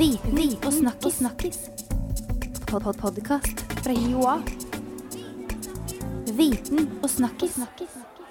Viten 0.00 0.56
og 0.64 0.72
snakkis. 0.72 1.14
snakkis. 1.14 1.58
Pod 2.70 2.82
-pod 2.82 3.00
Podkast 3.00 3.58
fra 3.84 3.92
Joa. 3.92 4.36
Viten 6.36 7.02
og 7.02 7.10
snakkis. 7.10 7.58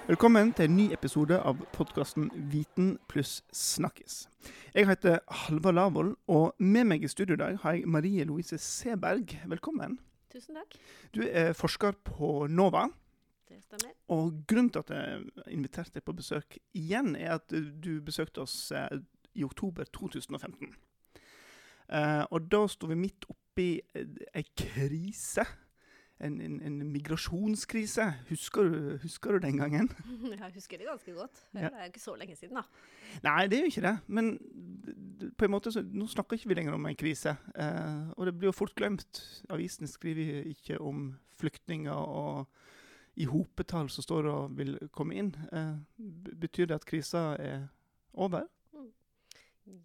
Velkommen 0.06 0.52
til 0.52 0.64
en 0.64 0.76
ny 0.76 0.92
episode 0.92 1.40
av 1.40 1.56
podkasten 1.72 2.30
Viten 2.34 2.98
pluss 3.08 3.44
snakkis. 3.52 4.28
Jeg 4.74 4.86
heter 4.86 5.18
Halvard 5.28 5.74
Lavoll, 5.74 6.16
og 6.26 6.54
med 6.58 6.84
meg 6.84 7.04
i 7.04 7.08
studio 7.08 7.34
i 7.34 7.36
dag 7.36 7.58
har 7.58 7.72
jeg 7.72 7.88
Marie 7.88 8.24
Louise 8.24 8.58
Seberg. 8.58 9.40
Velkommen. 9.46 9.98
Tusen 10.32 10.54
takk. 10.54 10.74
Du 11.14 11.22
er 11.32 11.52
forsker 11.52 11.92
på 12.04 12.46
NOVA. 12.46 12.88
Det 13.48 13.62
stemmer. 13.62 13.94
Og 14.08 14.44
grunnen 14.46 14.70
til 14.70 14.78
at 14.78 14.90
jeg 14.90 15.22
inviterte 15.46 15.90
deg 15.94 16.02
på 16.02 16.12
besøk 16.12 16.58
igjen, 16.74 17.16
er 17.16 17.34
at 17.34 17.54
du 17.84 18.00
besøkte 18.00 18.40
oss 18.40 18.72
eh, 18.72 18.88
i 19.34 19.44
oktober 19.44 19.84
2015. 19.84 20.74
Eh, 21.90 22.22
og 22.30 22.46
da 22.52 22.64
sto 22.70 22.90
vi 22.90 22.98
midt 22.98 23.26
oppi 23.30 23.72
eh, 23.94 24.14
ei 24.36 24.46
krise. 24.56 25.46
En, 26.20 26.34
en, 26.44 26.58
en 26.60 26.80
migrasjonskrise. 26.92 28.04
Husker 28.28 28.68
du, 28.68 28.98
husker 29.00 29.32
du 29.32 29.46
den 29.46 29.56
gangen? 29.56 29.88
Jeg 30.34 30.52
husker 30.52 30.76
det 30.76 30.90
ganske 30.90 31.14
godt. 31.16 31.40
Det 31.56 31.70
er 31.70 31.86
ikke 31.88 32.02
så 32.02 32.12
lenge 32.20 32.36
siden, 32.36 32.60
da. 32.60 32.66
Nei, 33.24 33.46
det 33.48 33.56
er 33.56 33.64
jo 33.64 33.70
ikke 33.72 33.86
det. 33.86 33.94
Men 34.06 34.28
på 35.40 35.48
en 35.48 35.54
måte 35.54 35.72
så, 35.72 35.80
nå 35.80 36.06
snakker 36.12 36.36
ikke 36.36 36.52
vi 36.52 36.58
lenger 36.60 36.76
om 36.76 36.90
en 36.90 36.98
krise. 37.00 37.34
Eh, 37.56 38.12
og 38.16 38.28
det 38.28 38.36
blir 38.36 38.52
jo 38.52 38.58
fort 38.58 38.76
glemt. 38.76 39.22
Avisene 39.48 39.88
skriver 39.88 40.44
ikke 40.52 40.76
om 40.84 41.14
flyktninger 41.40 41.96
og 41.96 42.50
i 43.20 43.26
hopetall 43.28 43.88
som 43.90 44.04
står 44.04 44.28
og 44.30 44.56
vil 44.60 44.76
komme 44.94 45.16
inn. 45.18 45.32
Eh, 45.52 45.74
betyr 46.40 46.68
det 46.68 46.82
at 46.82 46.88
krisa 46.88 47.30
er 47.40 47.68
over? 48.12 48.44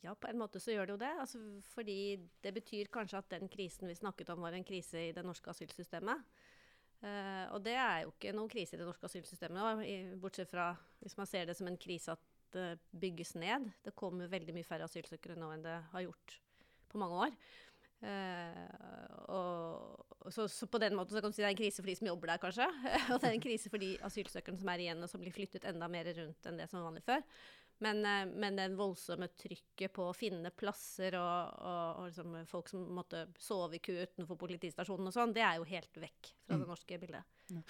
Ja, 0.04 0.16
på 0.16 0.30
en 0.30 0.40
måte 0.40 0.60
så 0.64 0.74
gjør 0.74 0.88
det 0.88 0.96
jo 0.96 1.02
det. 1.02 1.14
Altså, 1.22 1.42
fordi 1.74 1.98
det 2.44 2.54
betyr 2.56 2.92
kanskje 2.94 3.20
at 3.20 3.34
den 3.36 3.50
krisen 3.52 3.90
vi 3.90 3.98
snakket 3.98 4.32
om, 4.34 4.44
var 4.46 4.55
en 4.55 4.68
krise 4.68 5.10
i 5.10 5.16
det 5.16 5.26
norske 5.26 5.52
asylsystemet. 5.52 6.24
Uh, 7.04 7.46
og 7.54 7.60
det 7.66 7.76
er 7.77 8.05
jo 8.05 8.14
ikke 8.14 8.32
noen 8.34 8.49
krise 8.49 8.77
i 8.77 8.80
det 8.80 8.88
norske 8.88 9.05
asylsystemet 9.05 10.16
bortsett 10.18 10.49
fra 10.49 10.70
hvis 11.04 11.18
man 11.20 11.27
ser 11.30 11.44
det 11.46 11.54
som 11.58 11.68
en 11.70 11.77
krise 11.77 12.16
at 12.16 12.24
det 12.55 12.80
bygges 12.96 13.36
ned. 13.38 13.68
Det 13.84 13.94
kommer 13.99 14.32
veldig 14.32 14.55
mye 14.55 14.66
færre 14.66 14.88
asylsøkere 14.88 15.36
nå 15.38 15.52
enn 15.54 15.66
det 15.66 15.76
har 15.92 16.05
gjort 16.05 16.38
på 16.90 17.02
mange 17.02 17.27
år. 17.27 17.38
Uh, 18.05 19.26
og, 19.34 20.32
så, 20.34 20.48
så 20.52 20.68
på 20.71 20.80
den 20.82 20.96
måten 20.98 21.16
så 21.16 21.21
kan 21.24 21.34
du 21.34 21.36
si 21.36 21.44
det 21.44 21.49
er 21.49 21.54
en 21.55 21.60
krise 21.60 21.84
for 21.84 21.92
de 21.92 21.98
som 21.99 22.10
jobber 22.10 22.32
der, 22.32 22.42
kanskje. 22.42 22.68
og 23.12 23.20
det 23.20 23.30
er 23.30 23.36
en 23.36 23.44
krise 23.44 23.71
for 23.74 23.82
de 23.82 23.92
asylsøkerne 24.08 24.62
som 24.62 24.71
er 24.71 24.86
igjen, 24.86 25.04
og 25.04 25.12
som 25.12 25.21
blir 25.21 25.36
flyttet 25.36 25.68
enda 25.70 25.92
mer 25.92 26.10
rundt 26.16 26.49
enn 26.49 26.60
det 26.62 26.70
som 26.71 26.80
var 26.80 26.90
vanlig 26.90 27.05
før. 27.05 27.24
Men, 27.84 28.05
eh, 28.05 28.26
men 28.31 28.55
det 28.55 28.70
voldsomme 28.77 29.27
trykket 29.35 29.91
på 29.95 30.09
å 30.09 30.15
finne 30.15 30.51
plasser 30.55 31.18
og, 31.20 31.55
og, 31.59 31.99
og 31.99 32.05
liksom 32.09 32.37
folk 32.48 32.70
som 32.71 32.85
måtte 32.95 33.26
sove 33.41 33.76
i 33.79 33.84
kø 33.84 33.98
utenfor 34.05 34.40
politistasjonen 34.40 35.12
og 35.12 35.15
sånn, 35.15 35.34
det 35.35 35.43
er 35.43 35.57
jo 35.59 35.68
helt 35.68 35.99
vekk 35.99 36.31
fra 36.46 36.59
det 36.62 36.70
norske 36.70 36.99
bildet. 37.01 37.31
Ja. 37.53 37.62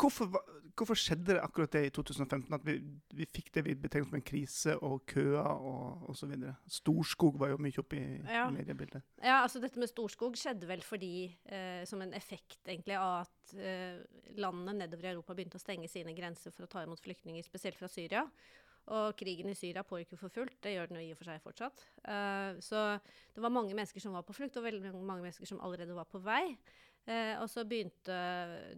Hvorfor, 0.00 0.30
hvorfor 0.78 0.96
skjedde 0.96 1.34
det 1.34 1.42
akkurat 1.44 1.74
det 1.74 1.82
i 1.88 1.90
2015? 1.92 2.54
At 2.56 2.62
vi, 2.64 2.78
vi 3.18 3.26
fikk 3.28 3.50
det 3.52 3.64
vi 3.66 3.74
betegnet 3.76 4.08
som 4.08 4.16
en 4.16 4.24
krise, 4.24 4.76
og 4.80 5.02
køer 5.10 5.44
og 5.44 6.06
osv.? 6.14 6.32
Storskog 6.72 7.36
var 7.42 7.52
jo 7.52 7.58
mye 7.60 7.82
oppe 7.82 7.98
i 7.98 8.06
Ja. 8.30 8.46
mediebildet. 8.54 9.04
Ja, 9.20 9.42
altså 9.42 9.60
dette 9.60 9.82
med 9.82 9.90
Storskog 9.92 10.38
skjedde 10.40 10.70
vel 10.70 10.80
fordi, 10.86 11.26
eh, 11.52 11.82
som 11.90 12.00
en 12.00 12.14
effekt 12.16 12.62
egentlig 12.64 12.96
av 12.96 13.26
at 13.26 13.54
eh, 13.58 14.00
landene 14.40 14.78
nedover 14.86 15.10
i 15.10 15.12
Europa 15.12 15.36
begynte 15.36 15.60
å 15.60 15.66
stenge 15.66 15.90
sine 15.90 16.14
grenser 16.16 16.54
for 16.54 16.64
å 16.64 16.70
ta 16.72 16.86
imot 16.86 17.02
flyktninger, 17.04 17.44
spesielt 17.44 17.76
fra 17.76 17.90
Syria. 17.92 18.24
Og 18.90 19.14
krigen 19.18 19.50
i 19.52 19.56
Syria 19.58 19.84
pågikk 19.86 20.16
jo 20.16 20.20
for 20.24 20.34
fullt, 20.34 20.56
det 20.64 20.74
gjør 20.74 20.90
den 20.90 20.98
jo 20.98 21.06
i 21.06 21.12
og 21.14 21.18
for 21.20 21.30
seg 21.30 21.42
fortsatt. 21.44 21.82
Uh, 22.02 22.58
så 22.64 22.84
det 23.34 23.42
var 23.44 23.54
mange 23.54 23.76
mennesker 23.76 24.02
som 24.02 24.16
var 24.16 24.24
på 24.26 24.34
flukt, 24.34 24.58
og 24.58 24.66
veldig 24.66 24.94
mange 24.98 25.22
mennesker 25.22 25.46
som 25.46 25.60
allerede 25.62 25.94
var 25.94 26.08
på 26.10 26.22
vei. 26.24 26.42
Uh, 27.06 27.38
og 27.40 27.46
så 27.50 27.62
begynte 27.68 28.16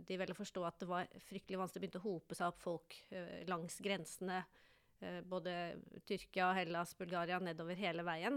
de 0.08 0.18
vel 0.20 0.34
å 0.34 0.36
forstå 0.36 0.66
at 0.68 0.83
det 0.83 0.90
var 0.90 1.08
fryktelig 1.30 1.62
vanskelig, 1.62 1.86
begynte 1.86 2.02
å 2.02 2.11
hope 2.11 2.36
seg 2.36 2.52
opp 2.52 2.61
folk 2.61 2.98
uh, 3.14 3.40
langs 3.50 3.80
grensene 3.84 4.45
både 5.27 5.50
Tyrkia, 6.06 6.52
Hellas, 6.55 6.92
Bulgaria, 6.94 7.40
nedover 7.42 7.74
hele 7.74 8.05
veien. 8.06 8.36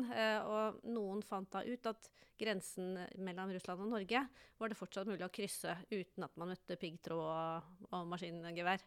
Og 0.50 0.80
noen 0.90 1.20
fant 1.22 1.46
da 1.54 1.62
ut 1.62 1.90
at 1.92 2.08
grensen 2.42 2.96
mellom 3.22 3.52
Russland 3.54 3.84
og 3.86 3.92
Norge 3.92 4.24
var 4.58 4.74
det 4.74 4.80
fortsatt 4.80 5.06
mulig 5.06 5.28
å 5.28 5.30
krysse 5.30 5.76
uten 5.92 6.26
at 6.26 6.34
man 6.42 6.50
møtte 6.50 6.80
piggtråd 6.82 7.22
og, 7.22 7.86
og 7.92 8.10
maskingevær. 8.10 8.82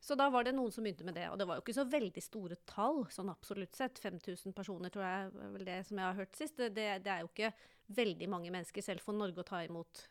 Så 0.00 0.16
da 0.16 0.30
var 0.32 0.46
det 0.46 0.54
noen 0.56 0.72
som 0.72 0.84
begynte 0.84 1.04
med 1.04 1.18
det. 1.18 1.26
Og 1.28 1.36
det 1.38 1.46
var 1.48 1.58
jo 1.58 1.64
ikke 1.64 1.76
så 1.76 1.84
veldig 1.88 2.22
store 2.24 2.56
tall, 2.68 3.02
sånn 3.12 3.28
absolutt 3.32 3.76
sett. 3.76 4.00
5000 4.00 4.54
personer, 4.56 4.92
tror 4.92 5.04
jeg 5.04 5.26
er 5.28 5.52
vel 5.56 5.66
det 5.68 5.76
som 5.88 6.00
jeg 6.00 6.06
har 6.06 6.16
hørt 6.22 6.38
sist. 6.38 6.56
Det, 6.56 6.86
det, 7.04 7.12
er 7.12 7.20
jo 7.20 7.28
ikke 7.28 7.52
veldig 8.00 8.30
mange 8.32 8.52
mennesker 8.54 8.86
selv 8.86 9.04
for 9.04 9.16
Norge 9.16 9.44
å 9.44 9.48
ta 9.50 9.60
imot 9.66 10.04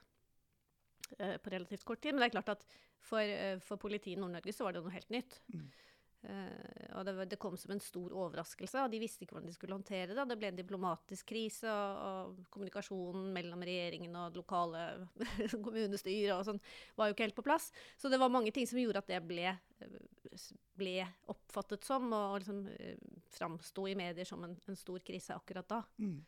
uh, 1.18 1.38
på 1.42 1.56
relativt 1.56 1.88
kort 1.90 2.04
tid. 2.06 2.14
Men 2.14 2.22
det 2.22 2.30
er 2.30 2.36
klart 2.38 2.54
at 2.54 2.68
for, 3.02 3.24
uh, 3.24 3.58
for 3.66 3.82
politiet 3.82 4.14
i 4.14 4.22
Nord-Norge 4.22 4.54
så 4.54 4.68
var 4.68 4.78
det 4.78 4.86
noe 4.86 4.94
helt 4.94 5.16
nytt. 5.16 5.40
Eh, 5.58 5.99
og 6.22 7.06
det, 7.08 7.14
var- 7.16 7.28
det 7.32 7.38
kom 7.40 7.56
som 7.58 7.72
en 7.72 7.80
stor 7.80 8.12
overraskelse, 8.12 8.82
og 8.84 8.92
de 8.92 9.00
visste 9.00 9.24
ikke 9.24 9.38
hvordan 9.38 9.48
de 9.48 9.54
skulle 9.56 9.76
håndtere 9.78 10.12
det. 10.12 10.26
Det 10.28 10.38
ble 10.42 10.50
en 10.52 10.58
diplomatisk 10.58 11.30
krise, 11.32 11.70
og, 11.72 12.02
og 12.36 12.50
kommunikasjonen 12.52 13.30
mellom 13.36 13.64
regjeringen 13.64 14.18
og 14.20 14.36
lokale 14.36 14.82
kommunestyret 15.66 16.34
og 16.36 16.44
sånn 16.50 16.60
var 17.00 17.08
jo 17.08 17.16
ikke 17.16 17.28
helt 17.30 17.38
på 17.40 17.46
plass. 17.48 17.70
Så 17.98 18.12
det 18.12 18.20
var 18.20 18.34
mange 18.34 18.52
ting 18.56 18.68
som 18.68 18.82
gjorde 18.82 19.00
at 19.04 19.08
det 19.14 19.22
ble, 19.30 19.54
eh, 19.54 20.50
ble 20.80 20.98
oppfattet 21.32 21.88
som, 21.88 22.12
og 22.16 22.42
liksom 22.42 22.66
eh, 22.76 23.00
framsto 23.38 23.88
i 23.88 23.96
medier 24.00 24.28
som 24.28 24.44
en, 24.44 24.58
en 24.68 24.80
stor 24.80 25.00
krise 25.08 25.38
akkurat 25.38 25.72
da. 25.72 25.80
Mm. 26.04 26.20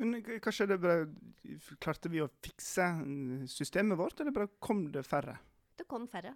Men 0.00 0.16
hva 0.24 0.50
skjedde? 0.54 0.80
Bare, 0.80 1.06
klarte 1.78 2.10
vi 2.10 2.22
å 2.24 2.28
fikse 2.42 2.86
mm, 3.04 3.46
systemet 3.52 3.98
vårt, 4.00 4.18
eller 4.22 4.34
bare 4.34 4.50
kom 4.58 4.86
det 4.90 5.04
færre? 5.06 5.36
Det 5.76 5.86
kom 5.88 6.06
færre. 6.10 6.34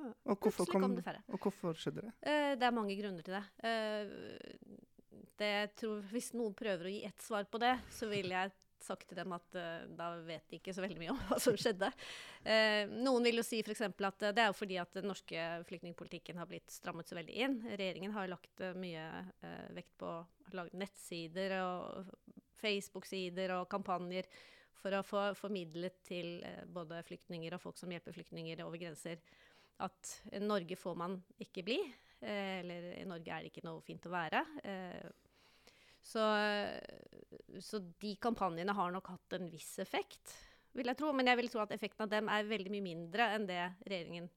Og 0.00 0.38
hvorfor, 0.40 0.66
kom 0.72 0.96
det 0.96 1.04
og 1.28 1.38
hvorfor 1.38 1.76
skjedde 1.78 2.06
det? 2.06 2.14
Eh, 2.24 2.54
det 2.58 2.66
er 2.66 2.74
mange 2.74 2.96
grunner 2.98 3.26
til 3.26 3.36
det. 3.36 3.44
Eh, 3.68 4.72
det 5.38 5.54
tror, 5.78 6.02
hvis 6.12 6.32
noen 6.36 6.54
prøver 6.56 6.88
å 6.88 6.92
gi 6.92 7.04
ett 7.06 7.24
svar 7.24 7.46
på 7.50 7.60
det, 7.62 7.74
så 7.92 8.08
vil 8.10 8.32
jeg 8.32 8.52
sagt 8.82 9.08
til 9.08 9.18
dem 9.18 9.32
at 9.36 9.58
uh, 9.58 9.84
da 9.96 10.10
vet 10.26 10.44
de 10.50 10.58
ikke 10.58 10.74
så 10.74 10.84
veldig 10.84 11.00
mye 11.00 11.12
om 11.14 11.20
hva 11.28 11.38
som 11.42 11.56
skjedde. 11.58 11.90
Uh, 12.44 12.90
noen 12.92 13.28
vil 13.28 13.40
jo 13.40 13.46
si 13.46 13.62
f.eks. 13.62 13.84
at 13.88 14.26
uh, 14.26 14.30
det 14.34 14.44
er 14.44 14.50
jo 14.50 14.58
fordi 14.58 14.78
at 14.82 14.98
den 14.98 15.08
norske 15.10 15.48
flyktningpolitikken 15.68 16.40
har 16.40 16.50
blitt 16.50 16.70
strammet 16.72 17.08
så 17.08 17.18
veldig 17.18 17.36
inn. 17.46 17.60
Regjeringen 17.70 18.14
har 18.16 18.30
lagt 18.32 18.64
mye 18.78 19.06
vekt 19.76 19.94
på 20.00 20.08
å 20.10 20.56
lage 20.56 20.76
nettsider 20.78 21.56
og 21.62 22.10
Facebook-sider 22.62 23.54
og 23.56 23.70
kampanjer 23.70 24.28
for 24.82 24.94
å 24.98 25.04
få 25.06 25.22
formidlet 25.38 26.00
til 26.06 26.40
både 26.74 27.00
flyktninger 27.06 27.54
og 27.54 27.62
folk 27.62 27.78
som 27.78 27.92
hjelper 27.92 28.14
flyktninger 28.16 28.64
over 28.64 28.80
grenser, 28.82 29.20
at 29.82 30.14
i 30.32 30.40
Norge 30.42 30.78
får 30.78 30.96
man 30.98 31.18
ikke 31.42 31.64
bli. 31.66 31.78
Eh, 32.22 32.60
eller 32.60 32.88
i 33.00 33.08
Norge 33.08 33.34
er 33.34 33.44
det 33.44 33.52
ikke 33.52 33.66
noe 33.66 33.82
fint 33.84 34.06
å 34.08 34.14
være. 34.14 34.44
Eh, 34.62 35.10
så, 36.02 36.22
så 37.62 37.78
de 38.02 38.16
kampanjene 38.22 38.74
har 38.74 38.90
nok 38.94 39.12
hatt 39.12 39.36
en 39.38 39.46
viss 39.52 39.76
effekt, 39.82 40.34
vil 40.74 40.90
jeg 40.90 40.98
tro. 40.98 41.12
Men 41.14 41.30
jeg 41.30 41.38
vil 41.42 41.50
tro 41.52 41.62
at 41.62 41.74
effekten 41.74 42.06
av 42.06 42.12
dem 42.12 42.30
er 42.32 42.48
veldig 42.48 42.72
mye 42.74 42.86
mindre 42.90 43.28
enn 43.36 43.46
det 43.50 43.60
regjeringen 43.86 44.30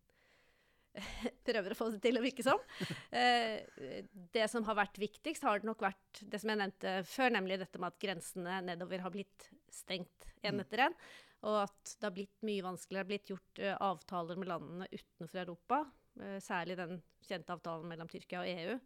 prøver 1.47 1.73
å 1.73 1.77
få 1.77 1.89
det 1.93 2.01
til 2.05 2.19
å 2.19 2.23
virke 2.23 2.45
som. 2.45 2.61
Eh, 3.09 3.65
det 4.33 4.47
som 4.51 4.65
har 4.67 4.77
vært 4.77 4.99
viktigst, 5.01 5.45
har 5.45 5.65
nok 5.67 5.83
vært 5.85 6.21
det 6.21 6.41
som 6.41 6.51
jeg 6.51 6.61
nevnte 6.61 6.97
før, 7.09 7.33
nemlig 7.35 7.59
dette 7.61 7.81
med 7.81 7.91
at 7.91 8.01
grensene 8.01 8.61
nedover 8.69 9.03
har 9.03 9.13
blitt 9.13 9.49
stengt 9.73 10.29
én 10.45 10.61
etter 10.61 10.87
én. 10.87 10.97
Og 11.45 11.57
at 11.65 11.95
det 11.99 12.07
har 12.07 12.15
blitt 12.15 12.45
mye 12.47 12.65
vanskeligere. 12.65 13.03
Det 13.03 13.05
har 13.05 13.11
blitt 13.11 13.33
gjort 13.33 13.63
uh, 13.63 13.73
avtaler 13.89 14.39
med 14.39 14.49
landene 14.49 14.87
utenfor 14.91 15.41
Europa. 15.43 15.81
Uh, 16.21 16.37
særlig 16.43 16.77
den 16.79 17.01
kjente 17.25 17.55
avtalen 17.55 17.89
mellom 17.89 18.09
Tyrkia 18.11 18.43
og 18.43 18.53
EU 18.53 18.77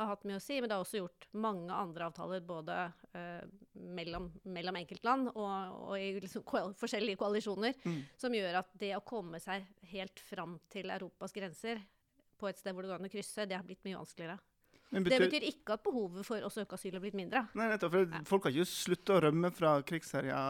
har 0.00 0.08
hatt 0.08 0.24
mye 0.26 0.38
å 0.38 0.42
si. 0.42 0.58
Men 0.58 0.70
det 0.70 0.76
har 0.76 0.84
også 0.84 1.02
gjort 1.02 1.26
mange 1.36 1.72
andre 1.76 2.08
avtaler 2.08 2.44
både 2.46 2.76
uh, 3.14 3.42
mellom, 3.72 4.30
mellom 4.42 4.78
enkeltland 4.80 5.32
og, 5.32 5.80
og 5.88 5.96
i 6.00 6.12
liksom 6.22 6.44
koal 6.48 6.74
forskjellige 6.78 7.20
koalisjoner, 7.20 7.76
som 8.20 8.34
gjør 8.34 8.62
at 8.62 8.72
det 8.80 8.94
å 8.96 9.04
komme 9.06 9.40
seg 9.42 9.66
helt 9.92 10.22
fram 10.22 10.58
til 10.72 10.92
Europas 10.92 11.34
grenser 11.36 11.82
på 12.40 12.48
et 12.50 12.58
sted 12.58 12.74
hvor 12.74 12.84
det 12.84 12.90
går 12.90 13.02
an 13.02 13.06
å 13.06 13.12
krysse, 13.12 13.46
det 13.46 13.54
har 13.54 13.66
blitt 13.66 13.84
mye 13.86 14.00
vanskeligere. 14.00 14.40
Men 14.92 15.06
Det 15.06 15.18
betyr 15.22 15.46
ikke 15.48 15.72
at 15.78 15.84
behovet 15.86 16.26
for 16.28 16.44
å 16.44 16.50
søke 16.52 16.76
asyl 16.76 16.98
har 16.98 17.00
blitt 17.00 17.16
mindre. 17.16 17.46
Nei, 17.56 17.70
nettopp. 17.70 17.94
For 17.94 18.10
Ja. 18.12 18.20
folk 18.28 18.44
har 18.44 18.52
ikke 18.52 18.68
slutta 18.68 19.14
å 19.16 19.22
rømme 19.24 19.50
fra 19.50 19.70
krigsherja 19.88 20.40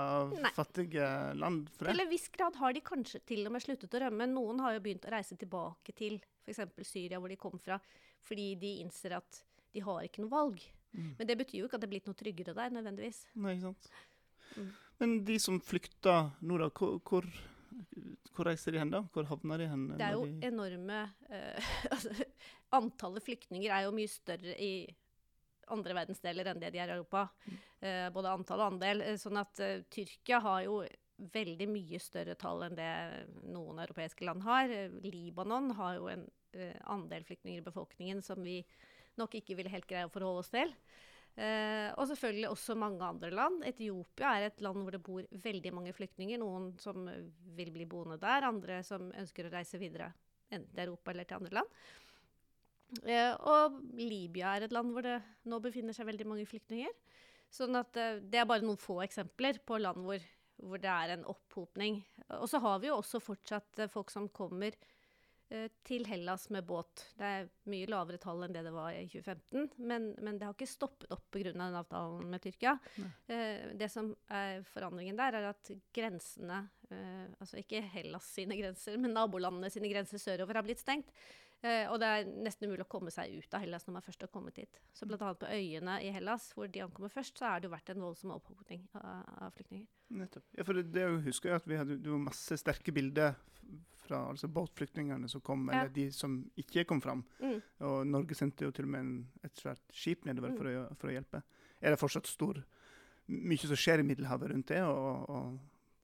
fattige 0.56 1.06
land 1.38 1.70
for 1.70 1.86
det. 1.86 1.94
Til 1.94 2.02
en 2.02 2.10
viss 2.10 2.28
grad 2.34 2.58
har 2.58 2.72
de 2.74 2.80
kanskje 2.80 3.20
til 3.24 3.46
og 3.46 3.52
med 3.54 3.62
sluttet 3.62 3.94
å 3.94 4.02
rømme. 4.02 4.26
Noen 4.26 4.58
har 4.64 4.74
jo 4.74 4.80
begynt 4.82 5.06
å 5.06 5.14
reise 5.14 5.38
tilbake 5.38 5.94
til 5.94 6.18
f.eks. 6.42 6.58
Syria, 6.82 7.20
hvor 7.22 7.30
de 7.30 7.38
kom 7.38 7.54
fra, 7.62 7.78
fordi 8.26 8.58
de 8.58 8.80
innser 8.82 9.14
at 9.20 9.44
de 9.72 9.80
har 9.86 10.02
ikke 10.02 10.24
noe 10.24 10.34
valg. 10.34 10.64
Mm. 10.92 11.14
Men 11.18 11.28
det 11.30 11.38
betyr 11.38 11.62
jo 11.62 11.68
ikke 11.68 11.78
at 11.78 11.84
det 11.84 11.88
er 11.88 11.94
blitt 11.94 12.10
noe 12.10 12.18
tryggere 12.18 12.54
der, 12.56 12.74
nødvendigvis. 12.74 13.22
Nei, 13.38 13.54
ikke 13.54 13.70
sant. 13.70 13.92
Mm. 14.56 14.72
Men 14.98 15.14
de 15.24 15.38
som 15.42 15.60
flykter 15.64 16.32
nå, 16.42 16.58
da, 16.60 16.68
hvor, 16.76 16.98
hvor, 17.06 17.28
hvor 18.34 18.50
reiser 18.50 18.74
de 18.74 18.82
hen 18.82 18.92
da? 18.92 19.04
Hvor 19.14 19.30
havner 19.30 19.62
de 19.62 19.70
hen? 19.70 19.86
Det 19.96 20.08
er 20.08 20.18
jo 20.18 20.26
de... 20.26 20.50
enorme 20.50 21.00
uh, 21.30 21.72
altså, 21.94 22.12
Antallet 22.72 23.24
flyktninger 23.24 23.72
er 23.72 23.86
jo 23.86 23.94
mye 23.96 24.10
større 24.10 24.56
i 24.56 24.74
andre 25.72 25.96
verdensdeler 25.96 26.50
enn 26.50 26.60
det 26.62 26.72
de 26.74 26.80
er 26.82 26.90
i 26.90 26.96
Europa. 26.96 27.26
Uh, 27.82 28.08
både 28.14 28.32
antall 28.32 28.62
og 28.62 28.74
andel. 28.74 29.04
Eh, 29.04 29.18
sånn 29.20 29.40
at 29.40 29.60
uh, 29.62 29.82
Tyrkia 29.92 30.42
har 30.44 30.64
jo 30.66 30.82
veldig 31.32 31.68
mye 31.70 32.00
større 32.02 32.34
tall 32.38 32.64
enn 32.66 32.78
det 32.78 32.90
noen 33.52 33.82
europeiske 33.84 34.26
land 34.26 34.44
har. 34.46 34.72
Libanon 35.04 35.70
har 35.78 36.00
jo 36.00 36.10
en 36.12 36.26
uh, 36.56 36.76
andel 36.94 37.26
flyktninger 37.28 37.62
i 37.62 37.66
befolkningen 37.66 38.22
som 38.24 38.42
vi 38.42 38.60
nok 39.20 39.36
ikke 39.38 39.58
vil 39.58 39.70
helt 39.70 39.88
greie 39.88 40.08
å 40.08 40.12
forholde 40.12 40.40
oss 40.40 40.52
til. 40.52 40.70
Og 41.32 42.06
selvfølgelig 42.08 42.48
også 42.48 42.74
mange 42.76 43.04
andre 43.04 43.30
land. 43.32 43.62
Etiopia 43.64 44.34
er 44.36 44.46
et 44.46 44.62
land 44.64 44.82
hvor 44.84 44.92
det 44.92 45.00
bor 45.04 45.28
veldig 45.44 45.70
mange 45.72 45.92
flyktninger. 45.96 46.40
Noen 46.40 46.70
som 46.80 47.06
vil 47.56 47.70
bli 47.72 47.86
boende 47.88 48.18
der, 48.20 48.44
andre 48.48 48.78
som 48.84 49.10
ønsker 49.16 49.48
å 49.48 49.52
reise 49.52 49.80
videre. 49.80 50.10
Enten 50.52 50.72
til 50.72 50.82
Europa 50.86 51.12
eller 51.12 51.28
til 51.28 51.40
andre 51.40 51.58
land. 51.60 51.76
Eh, 53.06 53.32
og 53.48 53.80
Libya 53.96 54.56
er 54.56 54.66
et 54.66 54.74
land 54.74 54.92
hvor 54.92 55.06
det 55.06 55.18
nå 55.48 55.58
befinner 55.64 55.96
seg 55.96 56.08
veldig 56.10 56.28
mange 56.28 56.46
flyktninger. 56.48 56.92
Sånn 57.52 57.76
at 57.78 57.96
eh, 58.00 58.20
Det 58.22 58.40
er 58.40 58.48
bare 58.48 58.64
noen 58.64 58.80
få 58.80 59.00
eksempler 59.04 59.60
på 59.66 59.80
land 59.80 60.04
hvor, 60.04 60.24
hvor 60.62 60.82
det 60.82 60.92
er 60.92 61.16
en 61.16 61.28
opphopning. 61.32 62.02
Og 62.40 62.48
så 62.50 62.62
har 62.64 62.82
vi 62.82 62.90
jo 62.92 62.98
også 63.00 63.22
fortsatt 63.22 63.84
eh, 63.84 63.92
folk 63.92 64.12
som 64.12 64.30
kommer 64.32 64.76
til 65.84 66.06
Hellas 66.08 66.46
med 66.48 66.64
båt. 66.64 67.02
Det 67.18 67.28
er 67.28 67.48
mye 67.68 67.88
lavere 67.90 68.16
tall 68.20 68.44
enn 68.46 68.54
det 68.54 68.62
det 68.64 68.72
var 68.72 68.94
i 68.96 69.02
2015, 69.04 69.66
men, 69.84 70.06
men 70.24 70.38
det 70.38 70.46
har 70.46 70.54
ikke 70.56 70.68
stoppet 70.70 71.12
opp 71.12 71.26
pga. 71.34 71.50
den 71.50 71.76
avtalen 71.76 72.30
med 72.32 72.40
Tyrkia. 72.40 72.78
Eh, 73.26 73.72
det 73.76 73.90
som 73.92 74.14
er 74.32 74.62
forandringen 74.72 75.18
der, 75.18 75.36
er 75.36 75.50
at 75.50 75.72
grensene, 75.92 76.62
eh, 76.92 77.30
altså 77.40 77.60
ikke 77.60 77.82
Hellas 77.94 78.28
sine 78.36 78.58
grenser, 78.58 78.98
men 79.00 79.14
nabolandene 79.16 79.70
sine 79.72 79.90
grenser 79.92 80.20
sørover 80.22 80.60
har 80.60 80.66
blitt 80.66 80.82
stengt. 80.82 81.12
Uh, 81.62 81.86
og 81.92 82.00
det 82.02 82.08
er 82.10 82.24
nesten 82.42 82.66
umulig 82.66 82.82
å 82.82 82.90
komme 82.90 83.12
seg 83.14 83.36
ut 83.38 83.52
av 83.54 83.62
Hellas 83.62 83.84
når 83.86 83.94
man 83.94 84.02
først 84.02 84.24
har 84.24 84.30
kommet 84.34 84.56
hit. 84.58 84.80
Så 84.98 85.06
annet 85.06 85.38
på 85.38 85.46
øyene 85.46 86.00
i 86.02 86.08
Hellas, 86.10 86.48
hvor 86.56 86.66
de 86.66 86.82
ankommer 86.82 87.12
først, 87.12 87.38
så 87.38 87.52
har 87.52 87.62
det 87.62 87.68
jo 87.68 87.74
vært 87.76 87.92
en 87.92 88.02
voldsom 88.02 88.32
opphopning 88.34 88.82
av, 88.98 89.20
av 89.46 89.54
flyktninger. 89.54 89.86
Nettopp. 90.18 90.48
Ja, 90.58 90.66
for 90.66 90.74
det, 90.74 90.88
det 90.90 91.04
jeg 91.04 91.20
husker 91.28 91.52
jeg 91.52 91.62
at 91.62 91.68
vi 91.70 91.78
hadde 91.78 92.00
det 92.02 92.10
var 92.10 92.24
masse 92.24 92.58
sterke 92.58 92.94
bilder 92.96 93.38
fra 94.02 94.24
altså 94.32 94.50
båtflyktningene 94.50 95.30
som 95.30 95.40
kom, 95.40 95.68
Ja. 95.70 95.84
eller 95.84 95.94
de 95.94 96.08
som 96.10 96.40
ikke 96.58 96.84
kom 96.84 97.00
fram. 97.00 97.22
Mm. 97.38 97.60
Og 97.86 98.06
Norge 98.10 98.34
sendte 98.34 98.66
jo 98.66 98.74
til 98.74 98.88
og 98.88 98.94
med 98.96 99.06
en, 99.06 99.14
et 99.46 99.62
svært 99.62 99.82
skip 99.94 100.26
nedover 100.26 100.56
for, 100.58 100.66
å, 100.66 100.86
for 100.98 101.12
å 101.12 101.14
hjelpe. 101.14 101.44
Er 101.80 101.94
det 101.94 102.02
fortsatt 102.02 102.26
stor 102.30 102.64
Mye 103.32 103.56
som 103.56 103.78
skjer 103.78 104.00
i 104.02 104.04
Middelhavet 104.04 104.50
rundt 104.50 104.72
det, 104.72 104.80
og, 104.82 105.30
og 105.30 105.60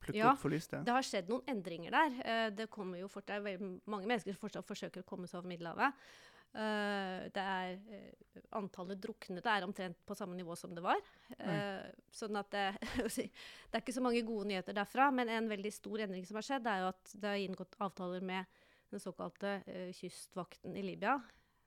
plukke 0.08 0.22
Ja, 0.22 0.32
opp 0.32 0.42
forliste? 0.42 0.80
Det 0.84 0.94
har 0.94 1.06
skjedd 1.06 1.28
noen 1.30 1.52
endringer 1.52 1.94
der. 1.94 2.16
Uh, 2.22 2.48
det 2.56 2.70
kommer 2.72 3.00
jo 3.00 3.10
fort, 3.12 3.28
det 3.28 3.36
er 3.36 3.44
veldig 3.44 3.70
mange 3.86 4.08
mennesker 4.08 4.34
som 4.34 4.42
fortsatt 4.42 4.68
forsøker 4.68 5.04
å 5.04 5.08
komme 5.08 5.30
seg 5.30 5.42
over 5.42 5.52
Middelhavet. 5.52 6.08
Uh, 6.56 7.28
det 7.34 7.42
er, 7.44 7.74
uh, 7.92 8.38
antallet 8.56 8.98
druknede 9.02 9.52
er 9.52 9.66
omtrent 9.66 9.98
på 10.08 10.16
samme 10.16 10.36
nivå 10.38 10.56
som 10.56 10.72
det 10.74 10.82
var. 10.84 11.00
Uh, 11.36 11.84
sånn 12.14 12.38
at 12.40 12.48
det, 12.54 12.64
det 13.18 13.28
er 13.76 13.82
ikke 13.82 13.94
så 13.94 14.04
mange 14.04 14.24
gode 14.26 14.48
nyheter 14.48 14.76
derfra. 14.76 15.10
Men 15.14 15.30
en 15.34 15.50
veldig 15.50 15.72
stor 15.76 16.06
endring 16.06 16.24
som 16.26 16.40
har 16.40 16.48
skjedd, 16.48 16.70
er 16.70 16.82
jo 16.82 16.90
at 16.94 17.14
det 17.14 17.34
er 17.34 17.44
inngått 17.44 17.76
avtaler 17.84 18.24
med 18.24 18.64
den 18.88 19.02
såkalte 19.04 19.58
kystvakten 19.98 20.72
i 20.80 20.82
Libya. 20.86 21.18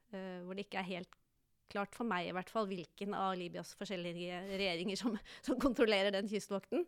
hvor 0.09 0.57
det 0.57 0.65
ikke 0.65 0.79
er 0.81 0.88
helt 0.88 1.19
klart 1.71 1.93
for 1.95 2.07
meg 2.07 2.27
i 2.27 2.33
hvert 2.35 2.49
fall 2.51 2.65
hvilken 2.67 3.13
av 3.15 3.35
Libyas 3.39 3.75
forskjellige 3.79 4.41
regjeringer 4.49 4.99
som, 4.99 5.17
som 5.45 5.59
kontrollerer 5.61 6.13
den 6.15 6.29
kystvakten. 6.31 6.88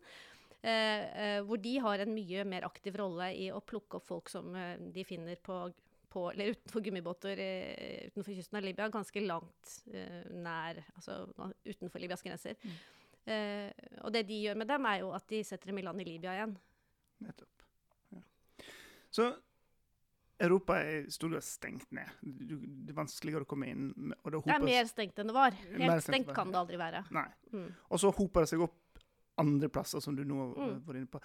Eh, 0.64 1.02
eh, 1.22 1.38
hvor 1.44 1.60
de 1.60 1.74
har 1.84 2.00
en 2.00 2.14
mye 2.14 2.44
mer 2.48 2.64
aktiv 2.64 2.94
rolle 2.96 3.26
i 3.36 3.50
å 3.52 3.60
plukke 3.60 3.98
opp 3.98 4.06
folk 4.08 4.30
som 4.32 4.54
eh, 4.56 4.78
de 4.94 5.02
finner 5.04 5.36
på, 5.44 5.58
på 6.08 6.22
eller 6.30 6.54
utenfor 6.54 6.80
gummibåter 6.86 7.42
utenfor 8.08 8.32
kysten 8.32 8.56
av 8.56 8.64
Libya, 8.64 8.88
ganske 8.88 9.20
langt 9.26 9.74
nær 10.32 10.80
Altså 10.94 11.18
utenfor 11.68 12.00
Libyas 12.00 12.24
grenser. 12.24 12.56
Eh, 13.24 13.72
og 14.04 14.12
det 14.14 14.24
de 14.28 14.38
gjør 14.46 14.56
med 14.60 14.68
dem, 14.68 14.86
er 14.88 15.02
jo 15.02 15.10
at 15.16 15.26
de 15.28 15.40
setter 15.44 15.72
dem 15.72 15.80
i 15.80 15.84
land 15.84 16.00
i 16.00 16.06
Libya 16.08 16.36
igjen. 16.36 16.54
Nettopp. 17.24 17.66
Ja. 18.12 18.22
Så 19.12 19.28
Europa 20.44 20.76
er 20.80 21.04
i 21.04 21.12
stor 21.14 21.32
grad 21.32 21.44
stengt 21.46 21.92
ned. 21.94 22.10
Det 22.20 22.92
er 22.92 22.96
vanskeligere 22.96 23.46
å 23.46 23.48
komme 23.48 23.68
inn. 23.70 23.90
Og 24.22 24.32
det, 24.32 24.42
Det 24.48 24.56
er 24.56 24.64
mer 24.64 24.88
stengt 24.90 25.20
enn 25.20 25.30
det 25.30 25.36
var. 25.36 25.56
Helt 25.56 25.76
stengt 25.76 26.08
stengt 26.08 26.32
kan 26.36 26.52
det 26.52 26.60
aldri 26.60 26.80
være. 26.80 27.04
Nei. 27.14 27.28
Mm. 27.52 27.68
Og 27.88 28.02
så 28.02 28.12
hoper 28.16 28.44
det 28.44 28.52
seg 28.52 28.64
opp 28.66 28.80
andre 29.38 29.68
plasser, 29.68 30.00
som 30.00 30.16
du 30.16 30.24
nå 30.24 30.54
har 30.54 30.68
Mm. 30.74 30.80
vært 30.86 30.96
inne 30.96 31.06
på. 31.10 31.20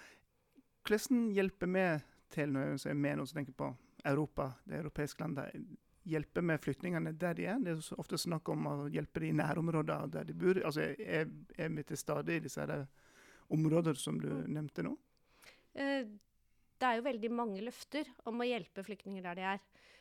Hvordan 0.84 1.32
hjelper 1.34 1.66
vi 1.66 2.02
til, 2.30 2.52
når 2.52 2.60
jeg 2.78 2.90
er 2.90 2.94
med 2.94 3.18
nå, 3.18 3.26
som 3.26 3.36
tenker 3.44 3.52
på 3.52 3.76
Europa, 4.04 4.54
det 4.66 4.78
europeiske 4.80 5.20
landet, 5.20 5.66
hjelper 6.06 6.42
vi 6.42 6.56
flyktningene 6.58 7.12
der 7.18 7.34
de 7.34 7.44
er? 7.46 7.58
Det 7.58 7.68
er 7.76 7.98
ofte 7.98 8.18
snakk 8.18 8.48
om 8.48 8.66
å 8.66 8.90
hjelpe 8.90 9.20
de 9.20 9.28
i 9.28 9.32
nærområder 9.36 10.10
der 10.10 10.24
de 10.24 10.32
bor. 10.34 10.54
Altså, 10.64 10.80
er, 10.98 11.28
er 11.58 11.68
vi 11.68 11.82
til 11.82 11.96
stede 11.96 12.36
i 12.36 12.40
disse 12.40 12.60
områdene 12.62 12.88
områder 13.50 13.94
som 13.98 14.18
du 14.20 14.28
Mm. 14.28 14.52
nevnte 14.54 14.82
nå? 14.82 14.96
Eh, 15.74 16.04
det 16.04 16.86
er 16.86 16.96
jo 16.96 17.02
veldig 17.02 17.30
mange 17.30 17.60
løfter 17.60 18.06
om 18.26 18.38
å 18.40 18.46
hjelpe 18.46 18.82
flyktninger 18.84 19.22
der 19.22 19.34
de 19.34 19.40
er. 19.42 19.60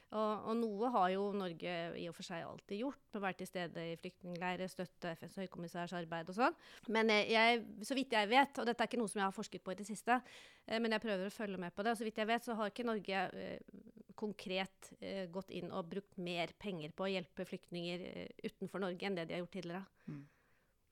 Og, 0.09 0.45
og 0.49 0.55
noe 0.57 0.89
har 0.89 1.09
jo 1.13 1.25
Norge 1.37 1.73
i 2.01 2.07
og 2.09 2.15
for 2.17 2.25
seg 2.25 2.41
alltid 2.41 2.79
gjort, 2.81 3.01
med 3.11 3.19
å 3.19 3.23
være 3.27 3.37
til 3.41 3.49
stede 3.51 3.83
i 3.91 3.97
flyktningleirer, 4.01 4.71
støtte 4.71 5.11
FNs 5.19 5.35
høykommissærs 5.43 5.93
arbeid 5.99 6.31
og 6.31 6.37
sånn. 6.39 6.55
Men 6.95 7.11
eh, 7.13 7.29
jeg, 7.29 7.59
så 7.85 7.97
vidt 7.97 8.15
jeg 8.17 8.31
vet, 8.31 8.57
og 8.57 8.65
dette 8.65 8.81
er 8.81 8.89
ikke 8.89 9.01
noe 9.01 9.11
som 9.11 9.21
jeg 9.21 9.27
har 9.27 9.35
forsket 9.35 9.65
på 9.65 9.75
i 9.75 9.77
det 9.77 9.85
siste, 9.85 10.17
eh, 10.65 10.81
men 10.81 10.97
jeg 10.97 11.03
prøver 11.05 11.29
å 11.29 11.35
følge 11.35 11.61
med 11.61 11.75
på 11.77 11.85
det, 11.85 11.93
og 11.93 12.01
så 12.01 12.07
vidt 12.07 12.17
jeg 12.23 12.29
vet, 12.31 12.47
så 12.47 12.57
har 12.57 12.73
ikke 12.73 12.87
Norge 12.89 13.21
eh, 13.37 13.77
konkret 14.19 14.89
gått 15.31 15.53
inn 15.55 15.69
og 15.71 15.85
brukt 15.87 16.17
mer 16.19 16.51
penger 16.59 16.91
på 16.91 17.05
å 17.05 17.07
hjelpe 17.07 17.45
flyktninger 17.47 18.01
utenfor 18.43 18.81
Norge 18.83 19.07
enn 19.07 19.15
det 19.15 19.29
de 19.29 19.37
har 19.37 19.45
gjort 19.45 19.53
tidligere. 19.55 19.85
Mm. 20.11 20.25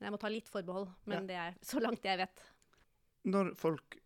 Jeg 0.05 0.13
må 0.13 0.19
ta 0.21 0.29
litt 0.31 0.47
forbehold, 0.47 0.87
men 1.11 1.25
Ja. 1.25 1.27
det 1.27 1.39
er 1.41 1.57
så 1.65 1.81
langt 1.83 2.05
jeg 2.07 2.21
vet. 2.21 2.45
Når 3.27 3.49
folk 3.59 3.97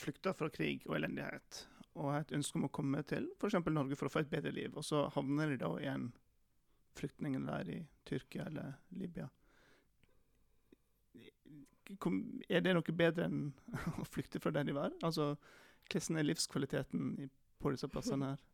flykter 0.00 0.32
fra 0.38 0.48
krig 0.48 0.86
og 0.88 0.96
elendighet, 0.96 1.66
og 1.94 2.10
har 2.10 2.24
et 2.24 2.34
ønske 2.34 2.58
om 2.58 2.66
å 2.66 2.72
komme 2.74 3.02
til 3.06 3.28
f.eks. 3.38 3.56
Norge 3.70 3.98
for 3.98 4.10
å 4.10 4.12
få 4.12 4.24
et 4.24 4.30
bedre 4.30 4.52
liv, 4.54 4.74
og 4.74 4.84
så 4.86 5.06
havner 5.14 5.52
de 5.52 5.60
da 5.62 5.70
i 5.80 5.88
en 5.90 6.08
flyktningleir 6.98 7.70
i 7.74 7.80
Tyrkia 8.06 8.48
eller 8.50 8.74
Libya. 8.98 9.28
Er 12.48 12.64
det 12.64 12.72
noe 12.74 12.96
bedre 12.96 13.28
enn 13.28 13.52
å 14.02 14.06
flykte 14.08 14.40
fra 14.42 14.54
der 14.54 14.66
de 14.66 14.76
var? 14.76 14.94
Altså, 15.04 15.34
Hvordan 15.90 16.18
er 16.18 16.24
livskvaliteten 16.30 17.30
på 17.60 17.72
disse 17.74 17.90
plassene 17.92 18.34
her? 18.34 18.44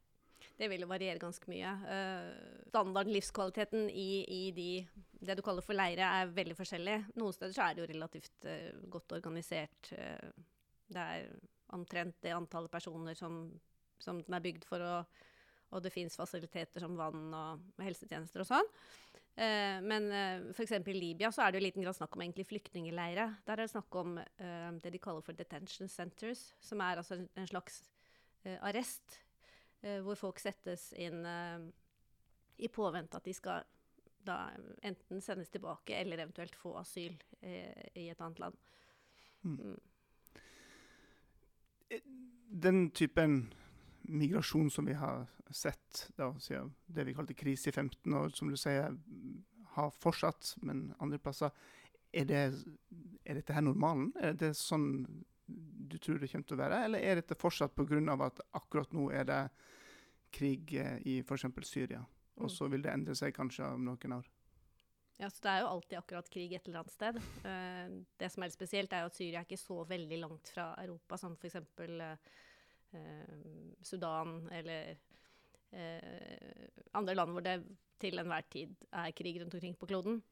Det 0.61 0.69
vil 0.69 0.83
jo 0.83 0.89
variere 0.89 1.21
ganske 1.21 1.49
mye. 1.49 1.71
Uh, 1.85 2.65
standarden, 2.69 3.13
livskvaliteten 3.13 3.87
i, 3.93 4.25
i 4.25 4.41
de, 4.57 4.69
det 5.25 5.37
du 5.37 5.43
kaller 5.45 5.65
for 5.65 5.77
leire, 5.77 6.05
er 6.05 6.33
veldig 6.37 6.57
forskjellig. 6.57 6.97
Noen 7.21 7.37
steder 7.37 7.55
så 7.57 7.65
er 7.65 7.77
det 7.77 7.83
jo 7.83 7.89
relativt 7.93 8.49
uh, 8.49 8.83
godt 8.93 9.15
organisert. 9.17 9.93
Uh, 9.93 10.45
det 10.93 11.05
er 11.05 11.31
omtrent 11.77 12.17
det 12.25 12.35
antallet 12.37 12.73
personer 12.73 13.19
som, 13.19 13.43
som 14.03 14.21
den 14.25 14.37
er 14.37 14.45
bygd 14.45 14.67
for, 14.69 14.83
og, 14.83 15.23
og 15.71 15.85
det 15.85 15.93
fins 15.95 16.19
fasiliteter 16.19 16.83
som 16.83 16.99
vann 16.99 17.31
og 17.37 17.83
helsetjenester 17.85 18.45
og 18.45 18.51
sånn. 18.51 18.71
Eh, 19.41 19.79
men 19.87 20.11
eh, 20.13 20.51
f.eks. 20.53 20.75
i 20.91 20.97
Libya 20.97 21.31
så 21.33 21.47
er 21.47 21.55
det 21.55 21.63
i 21.63 21.67
liten 21.69 21.85
grad 21.85 21.97
snakk 21.97 22.17
om 22.17 22.25
egentlig 22.25 22.49
flyktningleire. 22.51 23.27
Der 23.47 23.57
er 23.57 23.65
det 23.65 23.73
snakk 23.73 24.01
om 24.01 24.19
eh, 24.21 24.71
det 24.83 24.95
de 24.95 25.03
kaller 25.03 25.25
for 25.25 25.39
detention 25.39 25.89
centers, 25.89 26.51
som 26.61 26.83
er 26.85 27.01
altså 27.01 27.17
en, 27.17 27.29
en 27.39 27.51
slags 27.51 27.83
eh, 28.45 28.59
arrest 28.59 29.21
eh, 29.83 30.01
hvor 30.05 30.19
folk 30.19 30.43
settes 30.43 30.91
inn 30.99 31.23
eh, 31.25 31.69
i 32.61 32.69
påvente 32.69 33.17
at 33.17 33.25
de 33.25 33.37
skal 33.37 33.65
da 34.27 34.51
enten 34.85 35.23
sendes 35.25 35.49
tilbake 35.49 35.97
eller 35.97 36.21
eventuelt 36.21 36.57
få 36.59 36.75
asyl 36.81 37.15
eh, 37.41 37.87
i 37.97 38.11
et 38.13 38.21
annet 38.21 38.43
land. 38.43 38.59
Mm. 39.43 39.79
Den 42.51 42.91
typen 42.91 43.53
migrasjon 44.11 44.71
som 44.71 44.89
vi 44.89 44.97
har 44.99 45.27
sett 45.55 46.09
da, 46.19 46.33
siden 46.43 46.73
det 46.87 47.05
vi 47.07 47.15
kalte 47.15 47.35
krise 47.35 47.71
i 47.71 47.73
15, 47.73 48.15
år, 48.15 48.33
som 48.35 48.51
du 48.51 48.57
sier 48.59 48.97
har 49.77 49.91
fortsatt, 50.03 50.57
men 50.67 50.89
andre 50.99 51.19
plasser, 51.23 51.55
er, 52.11 52.27
det, 52.27 52.41
er 53.25 53.39
dette 53.39 53.55
her 53.55 53.63
normalen? 53.63 54.11
Er 54.19 54.35
det 54.35 54.57
sånn 54.59 55.07
du 55.91 55.99
tror 55.99 56.21
det 56.23 56.29
kommer 56.31 56.47
til 56.47 56.57
å 56.57 56.61
være, 56.61 56.85
eller 56.87 57.03
er 57.03 57.19
dette 57.19 57.39
fortsatt 57.39 57.75
pga. 57.75 57.99
at 58.27 58.41
akkurat 58.55 58.93
nå 58.95 59.11
er 59.11 59.25
det 59.27 59.41
krig 60.31 60.75
eh, 60.79 60.99
i 61.03 61.19
f.eks. 61.23 61.47
Syria, 61.67 62.05
og 62.37 62.47
Mm. 62.47 62.55
så 62.57 62.69
vil 62.71 62.83
det 62.83 62.93
endre 62.93 63.15
seg 63.15 63.35
kanskje 63.35 63.65
om 63.75 63.85
noen 63.85 64.13
år? 64.13 64.29
Ja, 65.21 65.29
så 65.31 65.43
Det 65.43 65.51
er 65.53 65.61
jo 65.61 65.69
alltid 65.69 65.99
akkurat 65.99 66.29
krig 66.33 66.53
et 66.57 66.69
eller 66.69 66.81
annet 66.81 66.95
sted. 66.95 67.17
Eh, 67.45 67.89
det 68.17 68.31
som 68.33 68.41
er 68.43 68.49
litt 68.49 68.57
spesielt, 68.57 68.93
er 68.97 69.03
jo 69.05 69.11
at 69.11 69.19
Syria 69.19 69.43
er 69.43 69.45
ikke 69.45 69.61
så 69.61 69.77
veldig 69.85 70.19
langt 70.23 70.49
fra 70.49 70.71
Europa, 70.81 71.19
som 71.21 71.35
f.eks. 71.37 71.59
Eh, 71.61 72.33
eh, 72.97 73.35
Sudan 73.85 74.49
eller 74.49 74.95
eh, 75.77 76.81
andre 76.97 77.19
land 77.19 77.37
hvor 77.37 77.45
det 77.45 77.59
til 78.01 78.17
enhver 78.23 78.49
tid 78.49 78.73
er 78.97 79.13
krig 79.13 79.43
rundt 79.43 79.59
omkring 79.61 79.77
på 79.77 79.91
kloden. 79.93 80.23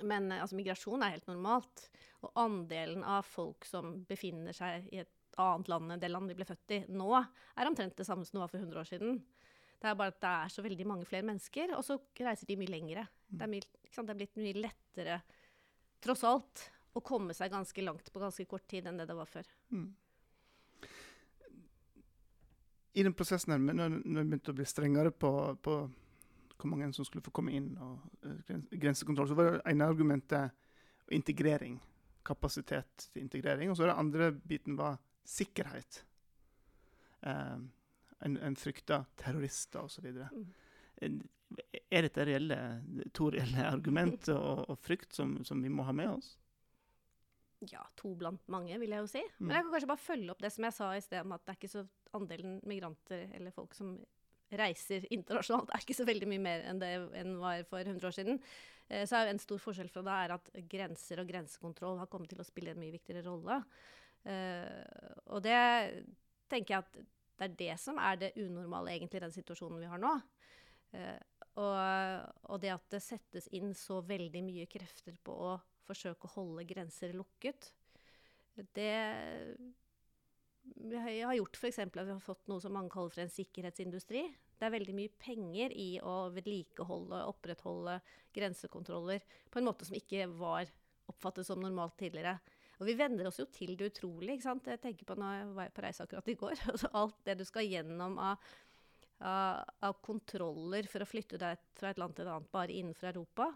Men 0.00 0.32
eh, 0.32 0.40
altså, 0.40 0.56
migrasjon 0.56 1.04
er 1.04 1.18
helt 1.18 1.28
normalt. 1.28 1.88
Og 2.24 2.32
andelen 2.40 3.04
av 3.04 3.28
folk 3.28 3.68
som 3.68 3.98
befinner 4.08 4.56
seg 4.56 4.88
i 4.88 5.04
et 5.04 5.40
annet 5.42 5.68
land 5.68 5.92
enn 5.92 6.00
det 6.00 6.08
landet 6.08 6.32
de 6.32 6.40
ble 6.40 6.48
født 6.48 6.78
i 6.78 6.84
nå, 6.88 7.12
er 7.20 7.68
omtrent 7.68 8.00
det 8.00 8.08
samme 8.08 8.24
som 8.24 8.38
det 8.38 8.46
var 8.46 8.56
for 8.56 8.64
100 8.64 8.80
år 8.86 8.88
siden. 8.88 9.20
Det 9.82 9.90
er 9.90 10.00
bare 10.00 10.14
at 10.16 10.22
det 10.24 10.36
er 10.38 10.52
så 10.54 10.64
veldig 10.64 10.86
mange 10.88 11.04
flere 11.08 11.28
mennesker, 11.28 11.76
og 11.76 11.84
så 11.84 12.00
reiser 12.24 12.48
de 12.48 12.56
mye 12.56 12.72
lengre 12.72 13.10
Det 13.32 13.48
er, 13.48 13.66
sant? 13.90 14.06
det 14.08 14.14
er 14.14 14.20
blitt 14.20 14.38
mye 14.40 14.60
lettere, 14.60 15.18
tross 16.02 16.24
alt, 16.28 16.68
å 16.92 17.00
komme 17.00 17.32
seg 17.32 17.52
ganske 17.52 17.84
langt 17.84 18.10
på 18.12 18.20
ganske 18.20 18.44
kort 18.48 18.66
tid 18.68 18.86
enn 18.88 18.98
det 19.00 19.08
det 19.08 19.16
var 19.16 19.28
før. 19.30 19.48
Mm. 19.72 19.88
I 22.92 23.04
den 23.06 23.14
prosessen 23.16 23.54
her, 23.54 23.62
når 23.62 23.88
når 23.88 24.18
det 24.18 24.26
begynte 24.28 24.52
å 24.52 24.58
bli 24.58 24.66
strengere 24.68 25.12
på, 25.16 25.30
på 25.64 25.76
hvor 26.62 26.70
mange 26.70 26.92
som 26.94 27.06
skulle 27.08 27.24
få 27.24 27.32
komme 27.34 27.54
inn, 27.56 27.72
og 27.80 28.28
eh, 28.28 28.58
grensekontroll, 28.78 29.30
så 29.30 29.38
var 29.38 29.48
det 29.48 29.62
ene 29.72 29.88
argumentet 29.88 30.52
integrering. 31.12 31.80
Kapasitet 32.22 33.08
til 33.12 33.24
integrering. 33.24 33.70
Og 33.70 33.76
så 33.76 33.88
det 33.88 33.96
andre 33.98 34.30
biten 34.32 34.76
var 34.78 35.00
sikkerhet. 35.26 36.04
Eh, 37.22 37.56
en, 38.22 38.36
en 38.36 38.56
frykta 38.56 39.02
terrorister 39.18 39.82
osv. 39.82 40.06
Mm. 40.12 41.18
Er 41.92 42.06
dette 42.06 42.24
reelle, 42.28 42.58
to 43.16 43.30
reelle 43.34 43.66
argument 43.74 44.30
og, 44.34 44.64
og 44.72 44.78
frykt 44.80 45.16
som, 45.16 45.40
som 45.46 45.62
vi 45.62 45.72
må 45.72 45.86
ha 45.88 45.94
med 45.96 46.14
oss? 46.14 46.32
Ja, 47.70 47.84
to 47.98 48.10
blant 48.18 48.42
mange, 48.50 48.74
vil 48.82 48.90
jeg 48.90 49.04
jo 49.04 49.10
si. 49.10 49.22
Mm. 49.38 49.46
Men 49.46 49.56
jeg 49.56 49.66
kan 49.66 49.74
kanskje 49.76 49.90
bare 49.92 50.06
følge 50.06 50.34
opp 50.34 50.42
det 50.42 50.50
som 50.50 50.66
jeg 50.66 50.74
sa 50.74 50.88
i 50.96 51.04
sted, 51.04 51.22
om 51.22 51.36
at 51.36 51.44
det 51.44 51.52
er 51.52 51.60
ikke 51.60 51.70
så 51.70 51.84
andelen 52.16 52.58
migranter 52.68 53.28
eller 53.36 53.54
folk 53.54 53.76
som 53.78 53.94
reiser 54.58 55.06
internasjonalt, 55.14 55.70
er 55.72 55.84
ikke 55.84 55.96
så 55.96 56.04
veldig 56.04 56.28
mye 56.28 56.42
mer 56.42 56.64
enn 56.68 56.80
det 56.82 56.90
enn 57.16 57.38
var 57.40 57.62
for 57.70 57.80
100 57.80 58.04
år 58.08 58.16
siden. 58.16 58.40
Eh, 58.88 59.06
så 59.08 59.20
er 59.20 59.30
en 59.30 59.40
stor 59.40 59.62
forskjell 59.62 59.88
fra 59.92 60.04
det 60.04 60.18
er 60.24 60.34
at 60.36 60.50
grenser 60.74 61.22
og 61.22 61.30
grensekontroll 61.30 62.02
har 62.02 62.10
kommet 62.12 62.32
til 62.32 62.42
å 62.42 62.46
spille 62.46 62.74
en 62.74 62.82
mye 62.82 62.94
viktigere 62.94 63.24
rolle. 63.28 63.62
Eh, 64.28 65.22
og 65.32 65.42
det 65.46 65.58
tenker 66.52 66.74
jeg 66.74 66.84
at 66.84 67.00
det 67.40 67.48
er 67.48 67.58
det 67.58 67.76
som 67.80 67.98
er 67.98 68.18
det 68.20 68.34
unormale 68.38 68.92
egentlig 68.92 69.22
i 69.22 69.24
den 69.24 69.34
situasjonen 69.34 69.80
vi 69.80 69.90
har 69.90 70.02
nå. 70.02 70.12
Eh, 70.92 71.18
og, 71.60 71.76
og 72.48 72.62
det 72.62 72.72
at 72.72 72.86
det 72.94 73.02
settes 73.04 73.48
inn 73.52 73.74
så 73.76 74.00
veldig 74.06 74.42
mye 74.46 74.68
krefter 74.70 75.18
på 75.24 75.34
å 75.50 75.52
forsøke 75.86 76.28
å 76.28 76.34
holde 76.36 76.64
grenser 76.68 77.12
lukket, 77.16 77.72
det 78.76 78.92
har 80.94 81.34
gjort 81.36 81.58
f.eks. 81.58 81.78
at 81.84 81.96
vi 81.96 82.12
har 82.12 82.22
fått 82.22 82.48
noe 82.50 82.62
som 82.62 82.74
mange 82.76 82.92
kaller 82.92 83.12
for 83.12 83.24
en 83.24 83.32
sikkerhetsindustri. 83.32 84.26
Det 84.58 84.68
er 84.68 84.74
veldig 84.76 84.94
mye 84.94 85.12
penger 85.18 85.72
i 85.74 85.96
å 86.04 86.30
vedlikeholde 86.34 87.22
og 87.24 87.34
opprettholde 87.34 87.98
grensekontroller 88.36 89.24
på 89.50 89.58
en 89.58 89.66
måte 89.66 89.88
som 89.88 89.96
ikke 89.98 90.28
var 90.38 90.70
oppfattet 91.10 91.48
som 91.48 91.60
normalt 91.60 91.96
tidligere. 91.98 92.36
Og 92.82 92.88
vi 92.88 92.96
venner 92.98 93.28
oss 93.28 93.38
jo 93.38 93.46
til 93.52 93.76
det 93.78 93.92
utrolig. 93.92 94.36
ikke 94.36 94.46
sant? 94.48 94.66
Jeg 94.70 94.80
tenker 94.82 95.06
på 95.06 95.14
når 95.18 95.34
jeg 95.36 95.50
var 95.58 95.74
på 95.74 95.82
reise 95.84 96.02
akkurat 96.06 96.30
i 96.30 96.38
går. 96.38 96.62
altså 96.72 96.90
Alt 96.98 97.18
det 97.26 97.36
du 97.38 97.44
skal 97.46 97.68
gjennom 97.68 98.16
av, 98.22 98.52
av, 99.22 99.64
av 99.86 99.98
kontroller 100.04 100.88
for 100.90 101.04
å 101.04 101.08
flytte 101.08 101.40
deg 101.40 101.60
fra 101.78 101.92
et 101.92 102.00
land 102.00 102.16
til 102.16 102.26
et 102.26 102.34
annet 102.34 102.52
bare 102.54 102.74
innenfor 102.74 103.10
Europa, 103.12 103.48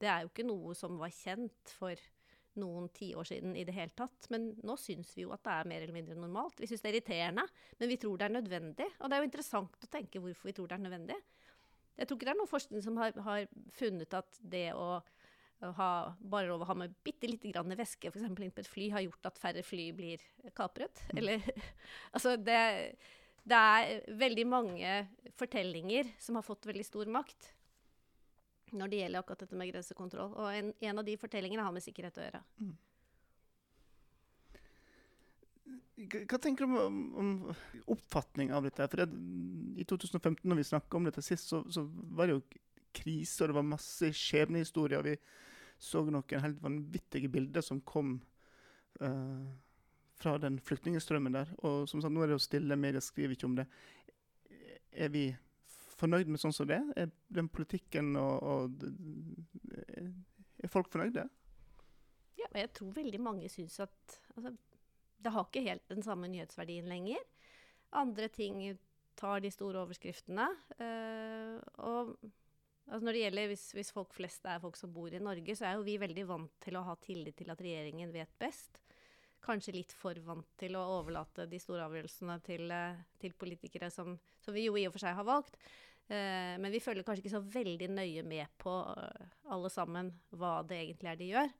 det 0.00 0.08
er 0.08 0.24
jo 0.24 0.30
ikke 0.30 0.48
noe 0.48 0.74
som 0.76 0.96
var 1.00 1.12
kjent 1.12 1.74
for 1.76 1.98
noen 2.60 2.88
tiår 2.94 3.28
siden 3.28 3.54
i 3.56 3.64
det 3.66 3.74
hele 3.76 3.94
tatt. 3.96 4.26
Men 4.32 4.50
nå 4.66 4.76
syns 4.80 5.12
vi 5.16 5.24
jo 5.26 5.34
at 5.34 5.44
det 5.44 5.54
er 5.54 5.70
mer 5.70 5.84
eller 5.84 5.96
mindre 5.96 6.16
normalt. 6.18 6.58
Vi 6.60 6.68
syns 6.70 6.82
det 6.82 6.90
er 6.90 6.98
irriterende, 6.98 7.44
men 7.78 7.92
vi 7.92 7.98
tror 8.00 8.18
det 8.18 8.26
er 8.26 8.36
nødvendig. 8.38 8.88
Og 8.98 9.10
det 9.10 9.16
er 9.16 9.22
jo 9.22 9.28
interessant 9.28 9.86
å 9.86 9.92
tenke 9.92 10.22
hvorfor 10.22 10.50
vi 10.50 10.56
tror 10.56 10.70
det 10.70 10.78
er 10.78 10.84
nødvendig. 10.86 11.18
Jeg 12.00 12.08
tror 12.08 12.16
ikke 12.16 12.28
det 12.30 12.32
er 12.32 12.40
noen 12.40 12.50
forskning 12.50 12.84
som 12.84 12.98
har, 13.00 13.16
har 13.26 13.46
funnet 13.76 14.16
at 14.16 14.40
det 14.40 14.66
å, 14.72 14.88
ha, 15.76 15.90
bare 16.32 16.48
lov 16.48 16.64
å 16.64 16.68
ha 16.70 16.76
med 16.80 16.94
bitte 17.04 17.28
lite 17.28 17.52
grann 17.52 17.76
væske 17.76 18.08
eksempel 18.08 18.46
inn 18.46 18.54
på 18.56 18.64
et 18.64 18.70
fly, 18.70 18.86
har 18.94 19.04
gjort 19.04 19.28
at 19.28 19.40
færre 19.40 19.64
fly 19.66 19.90
blir 19.96 20.24
kapret. 20.56 21.04
Eller 21.12 21.44
Altså, 22.14 22.38
det, 22.40 22.56
det 23.48 23.56
er 23.56 24.12
veldig 24.20 24.44
mange 24.48 24.92
fortellinger 25.40 26.10
som 26.20 26.36
har 26.38 26.44
fått 26.46 26.68
veldig 26.68 26.86
stor 26.86 27.08
makt 27.10 27.50
når 28.76 28.90
det 28.90 29.00
gjelder 29.00 29.22
akkurat 29.22 29.42
dette 29.42 29.58
med 29.58 29.70
grensekontroll. 29.72 30.34
Og 30.38 30.54
en, 30.54 30.70
en 30.78 31.00
av 31.02 31.06
de 31.06 31.16
fortellingene 31.18 31.64
har 31.66 31.74
med 31.74 31.82
sikkerhet 31.82 32.20
å 32.20 32.26
gjøre. 32.26 32.42
Hva 36.00 36.22
hva 36.30 36.38
tenker 36.40 36.64
du 36.64 36.78
om, 36.80 37.00
om 37.18 37.32
oppfatning 37.92 38.52
av 38.56 38.64
dette? 38.68 38.86
For 38.92 39.02
det, 39.02 39.08
I 39.80 39.86
2015, 39.88 40.46
når 40.48 40.60
vi 40.60 40.68
snakka 40.70 41.00
om 41.00 41.08
dette 41.08 41.24
sist, 41.24 41.50
så, 41.50 41.64
så 41.72 41.84
var 42.14 42.30
det 42.30 42.38
jo 42.38 42.44
krise, 42.96 43.42
og 43.42 43.50
det 43.50 43.58
var 43.58 43.66
masse 43.66 44.12
skjebnehistorier. 44.16 45.04
Vi 45.06 45.16
så 45.80 46.02
noen 46.04 46.44
helt 46.44 46.60
vanvittige 46.62 47.30
bilder 47.32 47.64
som 47.64 47.80
kom 47.88 48.18
eh, 49.00 49.44
fra 50.20 50.36
den 50.38 50.58
flyktningstrømmen 50.62 51.36
der. 51.36 51.52
Og 51.66 51.88
som 51.88 52.02
sagt, 52.02 52.12
nå 52.14 52.22
er 52.22 52.30
det 52.30 52.38
jo 52.38 52.44
stille, 52.44 52.76
media 52.76 53.00
skriver 53.04 53.36
ikke 53.36 53.48
om 53.48 53.56
det. 53.58 53.66
Er 54.92 55.12
vi 55.12 55.28
fornøyd 56.00 56.30
med 56.30 56.40
sånn 56.42 56.54
som 56.56 56.68
det? 56.68 56.80
Er 56.96 57.12
den 57.32 57.50
politikken 57.52 58.14
og, 58.20 58.36
og 58.42 58.88
Er 60.60 60.68
folk 60.72 60.90
fornøyde? 60.92 61.24
Ja, 62.40 62.48
og 62.50 62.58
jeg 62.60 62.72
tror 62.76 62.92
veldig 62.96 63.20
mange 63.22 63.48
syns 63.52 63.78
at 63.80 64.20
altså, 64.36 64.52
det 65.20 65.32
har 65.32 65.46
ikke 65.46 65.64
helt 65.64 65.88
den 65.92 66.04
samme 66.04 66.28
nyhetsverdien 66.32 66.88
lenger. 66.88 67.20
Andre 67.96 68.28
ting 68.32 68.60
tar 69.20 69.42
de 69.44 69.50
store 69.52 69.82
overskriftene. 69.84 70.46
Øh, 70.80 71.56
og 71.84 72.14
altså 72.86 73.04
når 73.04 73.16
det 73.16 73.24
gjelder 73.24 73.50
hvis, 73.52 73.66
hvis 73.76 73.92
folk 73.92 74.14
flest 74.16 74.46
er 74.48 74.62
folk 74.62 74.78
som 74.80 74.92
bor 74.94 75.12
i 75.12 75.22
Norge, 75.22 75.56
så 75.56 75.68
er 75.68 75.76
jo 75.78 75.86
vi 75.88 75.98
veldig 76.00 76.26
vant 76.28 76.54
til 76.64 76.78
å 76.78 76.86
ha 76.86 76.96
tillit 77.02 77.36
til 77.40 77.52
at 77.52 77.60
regjeringen 77.60 78.12
vet 78.14 78.32
best. 78.40 78.80
Kanskje 79.44 79.74
litt 79.74 79.92
for 79.96 80.18
vant 80.24 80.48
til 80.60 80.76
å 80.76 80.86
overlate 80.98 81.46
de 81.48 81.60
store 81.62 81.86
avgjørelsene 81.88 82.36
til, 82.44 82.66
eh, 82.74 82.98
til 83.22 83.36
politikere 83.40 83.90
som, 83.92 84.18
som 84.44 84.56
vi 84.56 84.66
jo 84.66 84.76
i 84.76 84.86
og 84.88 84.94
for 84.94 85.04
seg 85.04 85.16
har 85.16 85.28
valgt. 85.28 85.56
Eh, 86.10 86.56
men 86.58 86.72
vi 86.74 86.82
følger 86.82 87.06
kanskje 87.06 87.22
ikke 87.22 87.36
så 87.36 87.44
veldig 87.54 87.86
nøye 87.94 88.24
med 88.26 88.50
på 88.58 88.72
eh, 88.96 89.28
alle 89.54 89.70
sammen 89.70 90.10
hva 90.34 90.58
det 90.66 90.80
egentlig 90.82 91.10
er 91.12 91.20
de 91.20 91.28
gjør. 91.30 91.52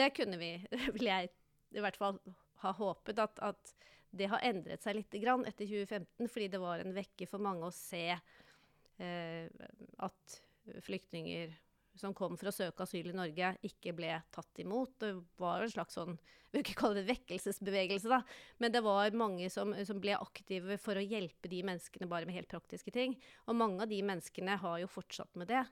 Det 0.00 0.12
kunne 0.14 0.38
vi, 0.38 0.52
vil 0.94 1.10
jeg 1.10 1.32
i 1.74 1.82
hvert 1.82 1.98
fall 1.98 2.20
ha 2.62 2.72
håpet, 2.78 3.18
at, 3.18 3.42
at 3.42 3.74
det 4.16 4.30
har 4.30 4.44
endret 4.46 4.84
seg 4.84 5.00
litt 5.00 5.16
grann 5.20 5.44
etter 5.48 5.66
2015, 5.66 6.30
fordi 6.30 6.48
det 6.54 6.62
var 6.62 6.82
en 6.82 6.94
vekke 6.94 7.26
for 7.28 7.42
mange 7.42 7.66
å 7.66 7.74
se 7.74 8.06
eh, 8.14 9.66
at 10.06 10.38
flyktninger 10.86 11.52
som 11.96 12.14
kom 12.16 12.36
for 12.38 12.50
å 12.50 12.54
søke 12.54 12.84
asyl 12.84 13.10
i 13.10 13.16
Norge, 13.16 13.52
ikke 13.66 13.94
ble 13.96 14.12
tatt 14.34 14.60
imot. 14.62 14.94
Det 15.02 15.12
var 15.40 15.64
en 15.64 15.72
slags 15.72 15.96
sånn, 15.96 16.18
vi 16.50 16.58
vil 16.58 16.64
ikke 16.64 16.78
kalle 16.80 17.00
det 17.00 17.08
vekkelsesbevegelse, 17.10 18.10
da, 18.12 18.20
men 18.62 18.74
det 18.74 18.82
var 18.84 19.16
mange 19.16 19.48
som, 19.52 19.72
som 19.88 20.02
ble 20.02 20.16
aktive 20.18 20.78
for 20.82 20.98
å 20.98 21.04
hjelpe 21.04 21.50
de 21.52 21.62
menneskene 21.66 22.10
bare 22.10 22.28
med 22.28 22.38
helt 22.38 22.52
praktiske 22.52 22.94
ting. 22.94 23.16
Og 23.46 23.58
mange 23.58 23.82
av 23.84 23.90
de 23.92 24.02
menneskene 24.04 24.58
har 24.62 24.78
jo 24.82 24.92
fortsatt 24.92 25.34
med 25.40 25.50
det. 25.52 25.64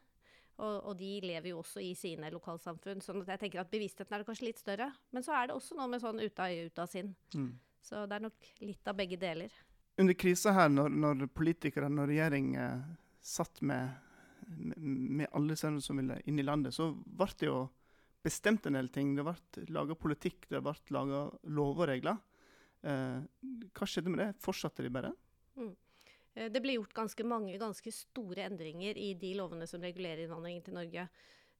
Og, 0.54 0.74
og 0.86 0.96
de 0.98 1.10
lever 1.24 1.50
jo 1.50 1.60
også 1.64 1.82
i 1.82 1.92
sine 1.98 2.30
lokalsamfunn. 2.30 3.02
sånn 3.02 3.24
jeg 3.26 3.40
tenker 3.42 3.64
at 3.64 3.72
bevisstheten 3.72 4.14
er 4.14 4.26
kanskje 4.26 4.52
litt 4.52 4.60
større. 4.62 4.92
Men 5.10 5.26
så 5.26 5.34
er 5.34 5.50
det 5.50 5.56
også 5.56 5.74
noe 5.78 5.90
med 5.90 6.02
sånn 6.02 6.22
ute 6.22 6.44
av 6.44 6.52
øye, 6.52 6.68
ute 6.70 6.84
av 6.84 6.90
sinn. 6.92 7.10
Mm. 7.34 7.48
Så 7.84 8.04
det 8.06 8.16
er 8.16 8.26
nok 8.28 8.52
litt 8.62 8.90
av 8.90 8.98
begge 8.98 9.18
deler. 9.20 9.56
Under 9.98 10.14
krisa 10.18 10.54
her, 10.54 10.70
når, 10.70 10.94
når 10.94 11.26
politikere 11.34 11.90
og 11.90 12.06
regjering 12.10 12.54
satt 13.24 13.60
med, 13.66 13.92
med, 14.56 15.26
alle 15.32 15.56
som 15.56 15.96
ville 15.98 16.20
inn 16.28 16.38
i 16.38 16.46
landet, 16.46 16.74
så 16.74 16.90
ble 16.94 17.28
det 17.40 17.48
jo 17.48 17.58
bestemt 18.24 18.66
en 18.66 18.78
del 18.78 18.88
ting. 18.92 19.14
Det 19.16 19.24
ble 19.26 19.66
laga 19.74 19.96
politikk, 19.98 20.48
det 20.50 20.62
ble 20.64 20.74
laga 20.96 21.26
lover 21.44 21.86
og 21.86 21.90
regler. 21.92 22.20
Eh, 22.84 23.20
hva 23.74 23.88
skjedde 23.88 24.12
med 24.12 24.22
det? 24.22 24.30
Fortsatte 24.44 24.84
de 24.84 24.92
bare? 24.92 25.12
Mm. 25.56 25.74
Det 26.34 26.58
ble 26.58 26.74
gjort 26.74 26.96
ganske 26.96 27.24
mange 27.30 27.54
ganske 27.62 27.92
store 27.94 28.48
endringer 28.48 28.98
i 28.98 29.12
de 29.14 29.36
lovene 29.38 29.68
som 29.70 29.84
regulerer 29.84 30.24
innvandringen 30.24 30.64
til 30.66 30.74
Norge 30.74 31.04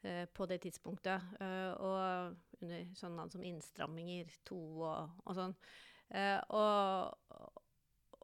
eh, 0.03 0.25
på 0.27 0.49
det 0.51 0.65
tidspunktet. 0.65 1.35
Eh, 1.39 1.71
og 1.79 2.63
under 2.65 2.89
sånne 2.99 3.21
navn 3.21 3.35
som 3.35 3.45
innstramminger 3.47 4.35
to 4.49 4.59
og, 4.83 5.21
og 5.23 5.39
sånn. 5.39 5.55
Eh, 6.11 6.41
og 6.55 7.63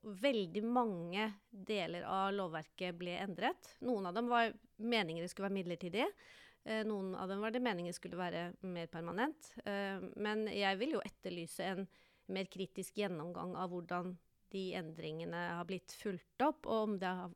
veldig 0.02 0.62
mange 0.64 1.26
deler 1.50 2.04
av 2.09 2.33
lovverket 2.35 2.97
ble 2.99 3.19
endret. 3.21 3.75
Noen 3.85 4.09
av 4.09 4.16
dem 4.16 4.30
var 4.30 4.52
meningen 4.80 5.25
det 5.25 5.33
skulle 5.33 5.49
være 5.49 5.59
midlertidige. 5.59 6.09
Eh, 6.64 6.85
noen 6.87 7.14
av 7.14 7.28
dem 7.28 7.40
var 7.40 7.52
det 7.52 7.62
meningen 7.64 7.95
skulle 7.97 8.21
være 8.21 8.50
mer 8.69 8.88
permanent. 8.92 9.52
Eh, 9.64 10.00
men 10.16 10.47
jeg 10.49 10.80
vil 10.80 10.97
jo 10.97 11.04
etterlyse 11.04 11.69
en 11.69 11.87
mer 12.30 12.49
kritisk 12.50 13.00
gjennomgang 13.00 13.57
av 13.59 13.73
hvordan 13.73 14.14
de 14.50 14.64
endringene 14.78 15.40
har 15.57 15.66
blitt 15.69 15.92
fulgt 15.95 16.42
opp, 16.42 16.66
og 16.66 16.88
om 16.88 16.97
det 16.99 17.11
har, 17.21 17.35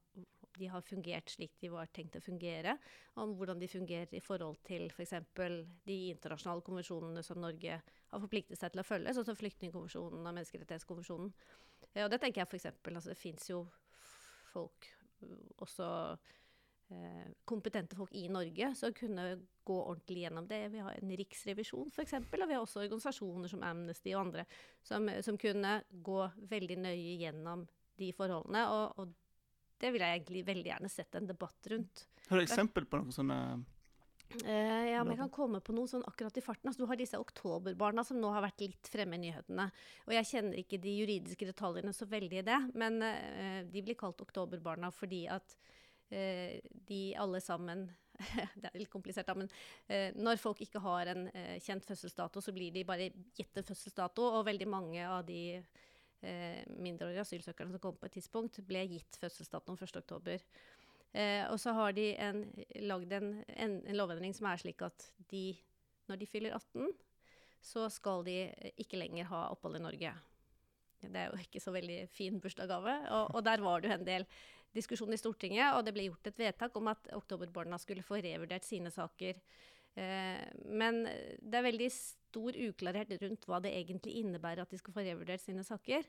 de 0.58 0.68
har 0.70 0.84
fungert 0.84 1.30
slik 1.32 1.54
de 1.60 1.70
var 1.72 1.90
tenkt 1.94 2.16
å 2.18 2.22
fungere. 2.24 2.76
Om 3.20 3.34
hvordan 3.38 3.60
de 3.62 3.68
fungerer 3.70 4.14
i 4.14 4.22
forhold 4.22 4.60
til 4.66 4.86
f.eks. 4.90 5.14
de 5.86 5.98
internasjonale 6.12 6.64
konvensjonene 6.66 7.22
som 7.26 7.40
Norge 7.42 7.80
har 7.80 8.22
forpliktet 8.22 8.60
seg 8.60 8.74
til 8.74 8.82
å 8.82 8.86
følge, 8.86 9.14
sånn 9.14 9.28
som 9.28 9.38
Flyktningkonvensjonen 9.38 10.20
og 10.20 10.28
Menneskerettighetskonvensjonen. 10.28 11.32
Og 11.94 12.10
det 12.10 12.20
tenker 12.22 12.42
jeg 12.42 12.50
f.eks. 12.50 12.70
Altså, 12.90 13.10
det 13.12 13.18
fins 13.20 13.50
jo 13.50 13.64
folk, 14.54 14.88
øh, 15.22 15.50
også 15.66 15.88
eh, 16.94 17.30
kompetente 17.44 17.98
folk 17.98 18.14
i 18.14 18.26
Norge, 18.32 18.70
som 18.78 18.94
kunne 18.96 19.26
gå 19.64 19.78
ordentlig 19.80 20.24
gjennom 20.24 20.48
det. 20.50 20.60
Vi 20.74 20.82
har 20.84 20.98
en 20.98 21.14
riksrevisjon 21.20 21.90
f.eks., 21.94 22.16
og 22.18 22.48
vi 22.48 22.56
har 22.56 22.62
også 22.62 22.84
organisasjoner 22.84 23.50
som 23.50 23.64
Amnesty 23.66 24.14
og 24.14 24.26
andre 24.26 24.46
som, 24.82 25.08
som 25.24 25.38
kunne 25.40 25.80
gå 25.90 26.20
veldig 26.50 26.78
nøye 26.84 27.18
gjennom 27.22 27.66
de 28.00 28.10
forholdene. 28.16 28.66
Og, 28.74 28.98
og 28.98 29.23
det 29.80 29.90
ville 29.92 30.08
jeg 30.08 30.20
egentlig 30.20 30.44
veldig 30.46 30.70
gjerne 30.70 30.90
sett 30.92 31.16
en 31.18 31.28
debatt 31.28 31.70
rundt. 31.72 32.04
Har 32.28 32.40
du 32.40 32.44
eksempel 32.44 32.86
på 32.88 33.00
noen 33.00 33.14
sånne 33.14 33.38
Uh, 34.42 34.86
ja, 34.88 35.02
men 35.04 35.12
jeg 35.12 35.20
kan 35.20 35.30
komme 35.30 35.60
på 35.62 35.74
noe 35.76 35.86
sånn 35.86 36.04
akkurat 36.08 36.34
i 36.40 36.42
farten. 36.42 36.66
Altså, 36.66 36.82
du 36.82 36.90
har 36.90 36.98
disse 36.98 37.18
oktoberbarna 37.20 38.02
som 38.06 38.18
nå 38.18 38.32
har 38.34 38.42
vært 38.42 38.64
litt 38.64 38.90
fremme 38.90 39.14
i 39.18 39.22
nyhetene. 39.26 39.68
Og 40.08 40.14
jeg 40.16 40.28
kjenner 40.32 40.58
ikke 40.58 40.80
de 40.82 40.94
juridiske 40.96 41.46
detaljene 41.46 41.92
så 41.94 42.08
veldig 42.10 42.40
i 42.40 42.46
det, 42.46 42.58
men 42.74 42.98
uh, 43.04 43.60
de 43.70 43.84
blir 43.84 43.98
kalt 44.00 44.24
oktoberbarna 44.24 44.90
fordi 44.94 45.24
at 45.30 45.54
uh, 45.54 46.56
de 46.88 47.02
alle 47.20 47.42
sammen 47.44 47.86
Det 48.54 48.68
er 48.68 48.78
litt 48.78 48.92
komplisert, 48.92 49.26
da, 49.26 49.34
men 49.34 49.48
når 50.22 50.38
folk 50.38 50.60
ikke 50.62 50.78
har 50.84 51.08
en 51.10 51.24
kjent 51.58 51.82
fødselsdato, 51.82 52.38
så 52.38 52.52
blir 52.54 52.70
de 52.70 52.84
bare 52.86 53.08
gitt 53.34 53.58
en 53.58 53.66
fødselsdato, 53.66 54.22
og 54.38 54.44
veldig 54.46 54.68
mange 54.70 55.02
av 55.02 55.24
de 55.26 55.58
eh, 56.24 56.64
mindreårige 56.72 57.22
asylsøkerne 57.24 57.74
som 57.74 57.82
kom 57.82 57.98
på 58.00 58.08
et 58.08 58.16
tidspunkt, 58.18 58.62
ble 58.66 58.82
gitt 58.90 59.20
fødselsdatoen 59.20 59.78
1. 59.78 60.00
oktober. 60.02 60.44
Eh, 61.14 61.44
og 61.46 61.60
så 61.62 61.74
har 61.76 61.94
de 61.94 62.08
lagd 62.82 63.12
en, 63.14 63.36
en, 63.54 63.80
en 63.84 63.98
lovendring 63.98 64.34
som 64.34 64.48
er 64.50 64.62
slik 64.64 64.82
at 64.82 65.08
de, 65.30 65.52
når 66.10 66.22
de 66.22 66.30
fyller 66.30 66.56
18, 66.56 66.88
så 67.64 67.86
skal 67.92 68.24
de 68.26 68.38
ikke 68.80 68.98
lenger 69.00 69.30
ha 69.30 69.46
opphold 69.54 69.78
i 69.78 69.84
Norge. 69.84 70.12
Det 71.04 71.20
er 71.20 71.30
jo 71.30 71.40
ikke 71.40 71.62
så 71.62 71.72
veldig 71.74 72.02
fin 72.12 72.40
bursdagsgave. 72.40 72.96
Og, 73.12 73.34
og 73.36 73.44
der 73.46 73.62
var 73.64 73.80
det 73.80 73.90
jo 73.90 73.96
en 73.98 74.08
del 74.08 74.26
diskusjon 74.74 75.14
i 75.14 75.20
Stortinget, 75.20 75.76
og 75.76 75.84
det 75.86 75.94
ble 75.94 76.08
gjort 76.08 76.28
et 76.28 76.40
vedtak 76.40 76.76
om 76.78 76.90
at 76.90 77.08
oktoberbarna 77.14 77.78
skulle 77.78 78.04
få 78.04 78.18
revurdert 78.24 78.66
sine 78.66 78.90
saker. 78.92 79.38
Eh, 79.94 80.42
men 80.66 81.04
det 81.06 81.60
er 81.60 81.68
veldig 81.68 81.90
stor 82.34 82.58
uklarhet 82.68 83.14
rundt 83.22 83.46
hva 83.48 83.60
det 83.62 83.74
egentlig 83.78 84.18
innebærer 84.20 84.64
at 84.64 84.74
de 84.74 84.80
skal 84.80 84.96
få 84.96 85.06
revurdert 85.06 85.42
sine 85.42 85.64
saker. 85.66 86.06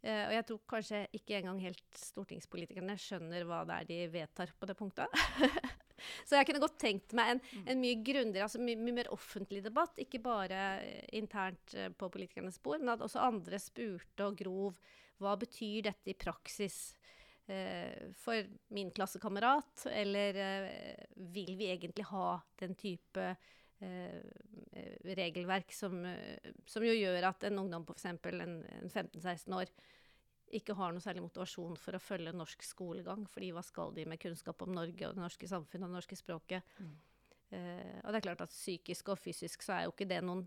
Eh, 0.00 0.24
og 0.28 0.32
jeg 0.36 0.46
tror 0.48 0.62
kanskje 0.70 1.02
ikke 1.18 1.40
engang 1.40 1.60
helt 1.60 1.98
stortingspolitikerne 1.98 2.96
skjønner 3.00 3.44
hva 3.48 3.64
det 3.68 3.76
er 3.76 3.90
de 3.90 4.00
vedtar 4.14 4.54
på 4.56 4.70
det 4.70 4.78
punktet. 4.78 5.20
Så 6.24 6.38
jeg 6.38 6.48
kunne 6.48 6.62
godt 6.62 6.78
tenkt 6.80 7.12
meg 7.16 7.34
en, 7.34 7.42
en 7.68 7.82
mye 7.82 7.98
grundigere, 8.00 8.46
altså 8.46 8.62
mye, 8.62 8.78
mye 8.80 8.96
mer 9.02 9.10
offentlig 9.12 9.60
debatt. 9.64 9.98
Ikke 10.00 10.22
bare 10.24 10.62
eh, 10.80 11.04
internt 11.20 11.76
eh, 11.76 11.90
på 11.92 12.08
politikernes 12.12 12.56
spor, 12.60 12.80
men 12.80 12.94
at 12.94 13.04
også 13.04 13.22
andre 13.26 13.60
spurte 13.60 14.30
og 14.30 14.40
grov 14.40 14.80
hva 15.20 15.36
betyr 15.36 15.90
dette 15.90 16.12
i 16.12 16.16
praksis 16.16 16.94
eh, 17.50 18.08
for 18.16 18.46
min 18.72 18.92
klassekamerat? 18.96 19.86
Eller 19.92 20.40
eh, 20.40 21.06
vil 21.34 21.56
vi 21.60 21.70
egentlig 21.74 22.08
ha 22.12 22.38
den 22.62 22.76
type 22.80 23.34
regelverk 25.04 25.72
som, 25.72 26.04
eh, 26.04 26.52
som 26.66 26.84
jo 26.84 26.92
gjør 26.92 27.30
at 27.30 27.44
en 27.48 27.62
ungdom 27.64 27.86
på 27.86 27.96
f.eks. 27.96 28.04
en, 28.04 28.60
en 28.64 28.90
15-16 28.90 29.56
år 29.56 29.72
ikke 30.50 30.74
har 30.74 30.92
noe 30.92 31.02
særlig 31.02 31.22
motivasjon 31.22 31.76
for 31.78 31.94
å 31.94 32.02
følge 32.02 32.32
norsk 32.34 32.64
skolegang. 32.66 33.26
fordi 33.30 33.52
hva 33.54 33.62
skal 33.62 33.94
de 33.94 34.04
med 34.04 34.18
kunnskap 34.18 34.62
om 34.62 34.72
Norge 34.74 35.06
og 35.06 35.14
det 35.14 35.22
norske 35.22 35.48
samfunnet 35.48 35.86
og 35.86 35.92
det 35.92 36.00
norske 36.00 36.18
språket? 36.18 36.62
Mm. 36.78 36.94
Eh, 37.50 37.98
og 38.04 38.10
det 38.10 38.20
er 38.20 38.26
klart 38.26 38.44
at 38.46 38.54
psykisk 38.54 39.12
og 39.14 39.18
fysisk 39.18 39.62
så 39.62 39.76
er 39.76 39.84
jo 39.84 39.94
ikke 39.94 40.08
det 40.10 40.20
noen, 40.26 40.44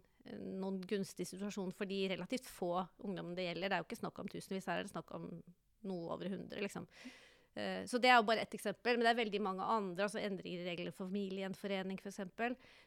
noen 0.60 0.82
gunstig 0.88 1.28
situasjon 1.28 1.72
for 1.76 1.90
de 1.90 2.02
relativt 2.12 2.48
få 2.48 2.76
ungdommene 3.04 3.36
det 3.40 3.48
gjelder. 3.50 3.70
Det 3.70 3.78
er 3.78 3.84
jo 3.84 3.90
ikke 3.90 4.02
snakk 4.04 4.20
om 4.20 4.32
tusenvis, 4.32 4.68
her 4.68 4.82
er 4.82 4.88
det 4.88 4.94
snakk 4.94 5.16
om 5.16 5.30
noe 5.84 6.16
over 6.16 6.30
100, 6.30 6.60
liksom. 6.64 6.88
Eh, 7.56 7.84
så 7.90 8.00
det 8.02 8.10
er 8.10 8.18
jo 8.18 8.28
bare 8.28 8.46
ett 8.46 8.56
eksempel, 8.58 8.98
men 8.98 9.06
det 9.06 9.14
er 9.14 9.22
veldig 9.22 9.42
mange 9.46 9.68
andre. 9.76 10.08
altså 10.08 10.22
Endringer 10.22 10.64
i 10.64 10.70
reglene 10.72 10.96
for 10.96 11.08
familiegjenforening 11.08 12.00
f.eks. 12.02 12.22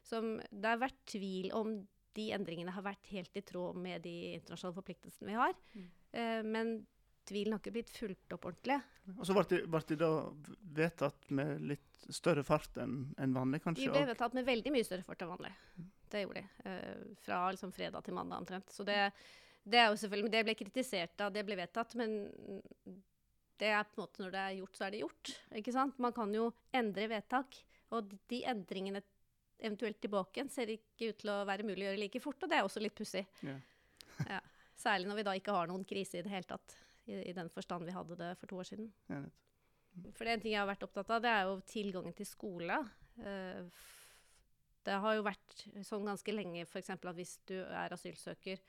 Som 0.07 0.37
det 0.51 0.73
har 0.73 0.83
vært 0.83 0.99
tvil 1.13 1.53
om 1.57 1.79
de 2.17 2.31
endringene 2.33 2.73
har 2.73 2.85
vært 2.85 3.11
helt 3.13 3.37
i 3.37 3.45
tråd 3.45 3.77
med 3.81 4.05
de 4.07 4.15
internasjonale 4.39 4.79
forpliktelsene 4.79 5.31
vi 5.31 5.39
har. 5.39 5.57
Mm. 5.75 5.89
Eh, 6.17 6.43
men 6.57 6.77
tvilen 7.27 7.55
har 7.55 7.63
ikke 7.63 7.75
blitt 7.75 7.91
fulgt 7.93 8.37
opp 8.37 8.47
ordentlig. 8.49 8.79
Og 9.17 9.25
så 9.27 9.35
ble 9.37 9.45
det, 9.51 9.63
ble 9.71 9.83
det 9.89 9.99
da 10.01 10.11
vedtatt 10.79 11.33
med 11.35 11.67
litt 11.73 12.07
større 12.15 12.45
fart 12.47 12.79
enn 12.83 13.11
en 13.19 13.35
vanlig, 13.35 13.63
De 13.75 13.91
ble 13.91 14.07
vedtatt 14.09 14.37
med 14.37 14.47
veldig 14.47 14.73
mye 14.75 14.87
større 14.87 15.07
fart 15.07 15.25
enn 15.25 15.33
vanlig. 15.35 15.53
Det 16.11 16.23
gjorde 16.23 16.43
de. 16.43 16.71
eh, 16.71 17.17
fra 17.27 17.43
liksom 17.51 17.75
fredag 17.75 18.07
til 18.07 18.15
mandag 18.15 18.45
omtrent. 18.45 18.71
Så 18.71 18.87
det, 18.87 18.99
det 19.67 19.83
er 19.83 19.91
jo 19.91 19.99
selvfølgelig, 20.01 20.33
det 20.33 20.45
ble 20.47 20.57
kritisert 20.59 21.17
da 21.19 21.31
det 21.35 21.45
ble 21.47 21.59
vedtatt, 21.59 21.97
men 21.99 22.17
det 23.61 23.71
er 23.73 23.85
på 23.89 24.01
en 24.01 24.05
måte 24.05 24.23
når 24.25 24.35
det 24.35 24.43
er 24.43 24.57
gjort, 24.59 24.77
så 24.77 24.87
er 24.87 24.95
det 24.95 25.03
gjort. 25.03 25.33
ikke 25.61 25.75
sant? 25.75 25.99
Man 26.03 26.15
kan 26.17 26.35
jo 26.35 26.51
endre 26.77 27.07
vedtak, 27.13 27.57
og 27.97 28.11
de- 28.29 28.43
endringene 28.51 29.03
eventuelt 29.57 30.01
tilbake 30.03 30.37
igjen 30.37 30.51
ser 30.53 30.73
ikke 30.75 31.11
ut 31.13 31.19
til 31.23 31.33
å 31.33 31.39
være 31.49 31.65
mulig 31.65 31.87
å 31.87 31.91
gjøre 31.91 32.03
like 32.03 32.21
fort, 32.21 32.43
og 32.43 32.51
det 32.53 32.59
er 32.59 32.67
også 32.67 32.83
litt 32.85 32.97
pussig. 32.99 33.27
Ja. 33.47 33.57
Ja. 34.31 34.39
Særlig 34.77 35.09
når 35.09 35.19
vi 35.19 35.23
da 35.27 35.33
ikke 35.37 35.53
har 35.53 35.69
noen 35.69 35.83
krise 35.89 36.19
i 36.19 36.23
det 36.25 36.31
hele 36.33 36.49
tatt, 36.49 36.75
i, 37.09 37.17
i 37.31 37.33
den 37.37 37.49
forstand 37.53 37.85
vi 37.85 37.93
hadde 37.93 38.17
det 38.17 38.31
for 38.41 38.49
to 38.49 38.59
år 38.61 38.69
siden. 38.69 38.87
Ja, 39.09 39.19
mm. 39.25 40.09
For 40.17 40.25
det 40.25 40.31
er 40.31 40.37
en 40.37 40.43
ting 40.45 40.53
jeg 40.55 40.61
har 40.61 40.69
vært 40.69 40.85
opptatt 40.85 41.13
av, 41.13 41.23
det 41.25 41.33
er 41.33 41.45
jo 41.49 41.55
tilgangen 41.69 42.17
til 42.17 42.29
skole. 42.29 42.77
Uh, 43.21 43.69
det 44.87 44.97
har 45.03 45.17
jo 45.17 45.25
vært 45.27 45.65
sånn 45.85 46.09
ganske 46.09 46.33
lenge 46.35 46.65
f.eks. 46.65 46.93
at 46.93 47.07
hvis 47.17 47.35
du 47.49 47.57
er 47.65 47.93
asylsøker 47.97 48.61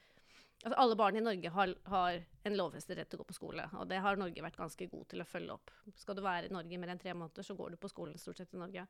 altså 0.64 0.78
Alle 0.82 0.98
barn 1.00 1.20
i 1.20 1.24
Norge 1.24 1.52
har, 1.54 1.74
har 1.92 2.20
en 2.48 2.58
lovfestet 2.58 2.98
rett 2.98 3.10
til 3.12 3.20
å 3.20 3.24
gå 3.24 3.30
på 3.30 3.38
skole, 3.38 3.68
og 3.78 3.88
det 3.90 4.02
har 4.04 4.20
Norge 4.20 4.44
vært 4.44 4.60
ganske 4.60 4.90
god 4.92 5.06
til 5.12 5.24
å 5.24 5.28
følge 5.28 5.58
opp. 5.58 5.74
Skal 5.96 6.18
du 6.18 6.24
være 6.26 6.50
i 6.50 6.54
Norge 6.54 6.80
mer 6.82 6.94
enn 6.94 7.02
tre 7.02 7.14
måneder, 7.14 7.46
så 7.46 7.56
går 7.58 7.76
du 7.76 7.82
på 7.82 7.92
skolen 7.92 8.18
stort 8.22 8.42
sett 8.42 8.56
i 8.56 8.62
Norge. 8.62 8.88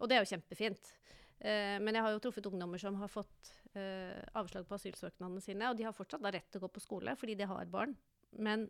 Og 0.00 0.08
det 0.08 0.16
er 0.16 0.24
jo 0.24 0.30
kjempefint. 0.32 0.92
Eh, 1.40 1.76
men 1.80 1.96
jeg 1.96 2.04
har 2.04 2.14
jo 2.14 2.22
truffet 2.22 2.46
ungdommer 2.50 2.80
som 2.80 2.96
har 3.00 3.10
fått 3.10 3.52
eh, 3.74 4.20
avslag 4.36 4.66
på 4.68 4.76
asylsøknadene 4.76 5.42
sine, 5.44 5.70
og 5.70 5.78
de 5.78 5.86
har 5.88 5.96
fortsatt 5.96 6.22
da 6.24 6.32
rett 6.34 6.48
til 6.52 6.60
å 6.60 6.66
gå 6.66 6.74
på 6.76 6.84
skole 6.84 7.16
fordi 7.18 7.36
de 7.40 7.48
har 7.48 7.72
barn. 7.72 7.96
Men 8.36 8.68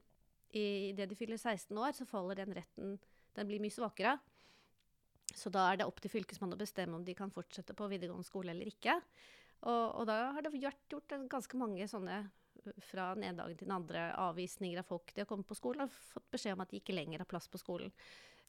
i 0.57 0.91
idet 0.91 1.11
de 1.11 1.19
fyller 1.19 1.39
16 1.39 1.77
år, 1.79 1.95
så 1.95 2.09
faller 2.09 2.39
den 2.41 2.55
retten 2.57 2.99
Den 3.37 3.47
blir 3.47 3.63
mye 3.63 3.71
svakere. 3.71 4.17
Så 5.31 5.51
da 5.55 5.69
er 5.71 5.79
det 5.79 5.87
opp 5.87 6.01
til 6.03 6.11
Fylkesmannen 6.11 6.57
å 6.57 6.59
bestemme 6.59 6.97
om 6.99 7.05
de 7.07 7.15
kan 7.15 7.31
fortsette 7.31 7.77
på 7.79 7.87
videregående 7.93 8.27
skole 8.27 8.51
eller 8.51 8.67
ikke. 8.67 8.97
Og, 9.61 10.01
og 10.01 10.07
da 10.09 10.31
har 10.35 10.45
det 10.45 10.53
vært 10.55 10.93
gjort 10.93 11.17
ganske 11.29 11.59
mange 11.61 11.89
sånne 11.91 12.23
fra 12.85 13.11
den 13.15 13.25
ene 13.25 13.43
dagen 13.43 13.57
til 13.59 13.69
den 13.69 13.77
andre 13.77 14.09
avvisninger 14.21 14.81
av 14.81 14.89
folk 14.89 15.13
de 15.15 15.23
har 15.23 15.29
kommet 15.29 15.49
på 15.49 15.57
skolen 15.59 15.87
og 15.87 15.95
fått 16.13 16.27
beskjed 16.35 16.57
om 16.57 16.65
at 16.65 16.73
de 16.73 16.81
ikke 16.81 16.97
lenger 16.97 17.23
har 17.23 17.29
plass 17.29 17.49
på 17.51 17.61
skolen. 17.61 17.93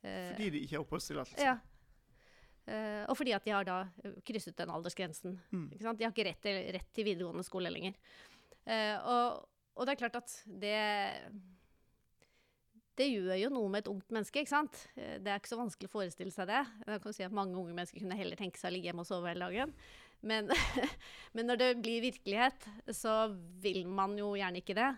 Eh, 0.01 0.31
Fordi 0.33 0.49
de 0.55 0.63
ikke 0.65 0.77
har 0.77 0.85
oppholdstillatelse? 0.85 1.45
ja. 1.51 1.59
Eh, 2.71 3.03
og 3.09 3.17
fordi 3.17 3.33
at 3.33 3.45
de 3.45 3.53
har 3.55 3.65
da 3.65 3.77
krysset 4.27 4.57
den 4.59 4.69
aldersgrensen. 4.69 5.39
Mm. 5.49 5.69
De 5.73 6.05
har 6.05 6.11
ikke 6.11 6.27
rett 6.27 6.43
til, 6.43 6.59
rett 6.75 6.91
til 6.93 7.07
videregående 7.07 7.43
skole 7.43 7.71
lenger. 7.73 7.95
Eh, 8.69 8.97
og, 9.01 9.47
og 9.73 9.87
det 9.87 9.95
er 9.95 10.01
klart 10.03 10.19
at 10.19 10.35
det 10.45 10.75
Det 13.01 13.07
gjør 13.07 13.33
jo 13.39 13.49
noe 13.49 13.69
med 13.71 13.81
et 13.81 13.89
ungt 13.89 14.11
menneske, 14.13 14.43
ikke 14.43 14.51
sant? 14.51 14.83
Det 14.93 15.25
er 15.25 15.39
ikke 15.39 15.49
så 15.49 15.57
vanskelig 15.57 15.89
å 15.89 15.93
forestille 15.95 16.31
seg 16.31 16.51
det. 16.51 16.61
Jeg 16.85 17.01
kan 17.01 17.15
si 17.15 17.23
at 17.25 17.33
Mange 17.33 17.57
unge 17.57 17.73
mennesker 17.73 18.03
kunne 18.03 18.17
heller 18.19 18.37
tenke 18.37 18.59
seg 18.61 18.69
å 18.69 18.75
ligge 18.75 18.91
hjemme 18.91 19.01
og 19.01 19.09
sove 19.09 19.31
hele 19.31 19.47
dagen. 19.47 19.73
Men, 20.27 20.51
men 21.35 21.49
når 21.49 21.61
det 21.61 21.69
blir 21.81 22.05
virkelighet, 22.05 22.67
så 22.93 23.31
vil 23.63 23.83
man 23.89 24.17
jo 24.19 24.33
gjerne 24.37 24.61
ikke 24.61 24.77
det. 24.77 24.91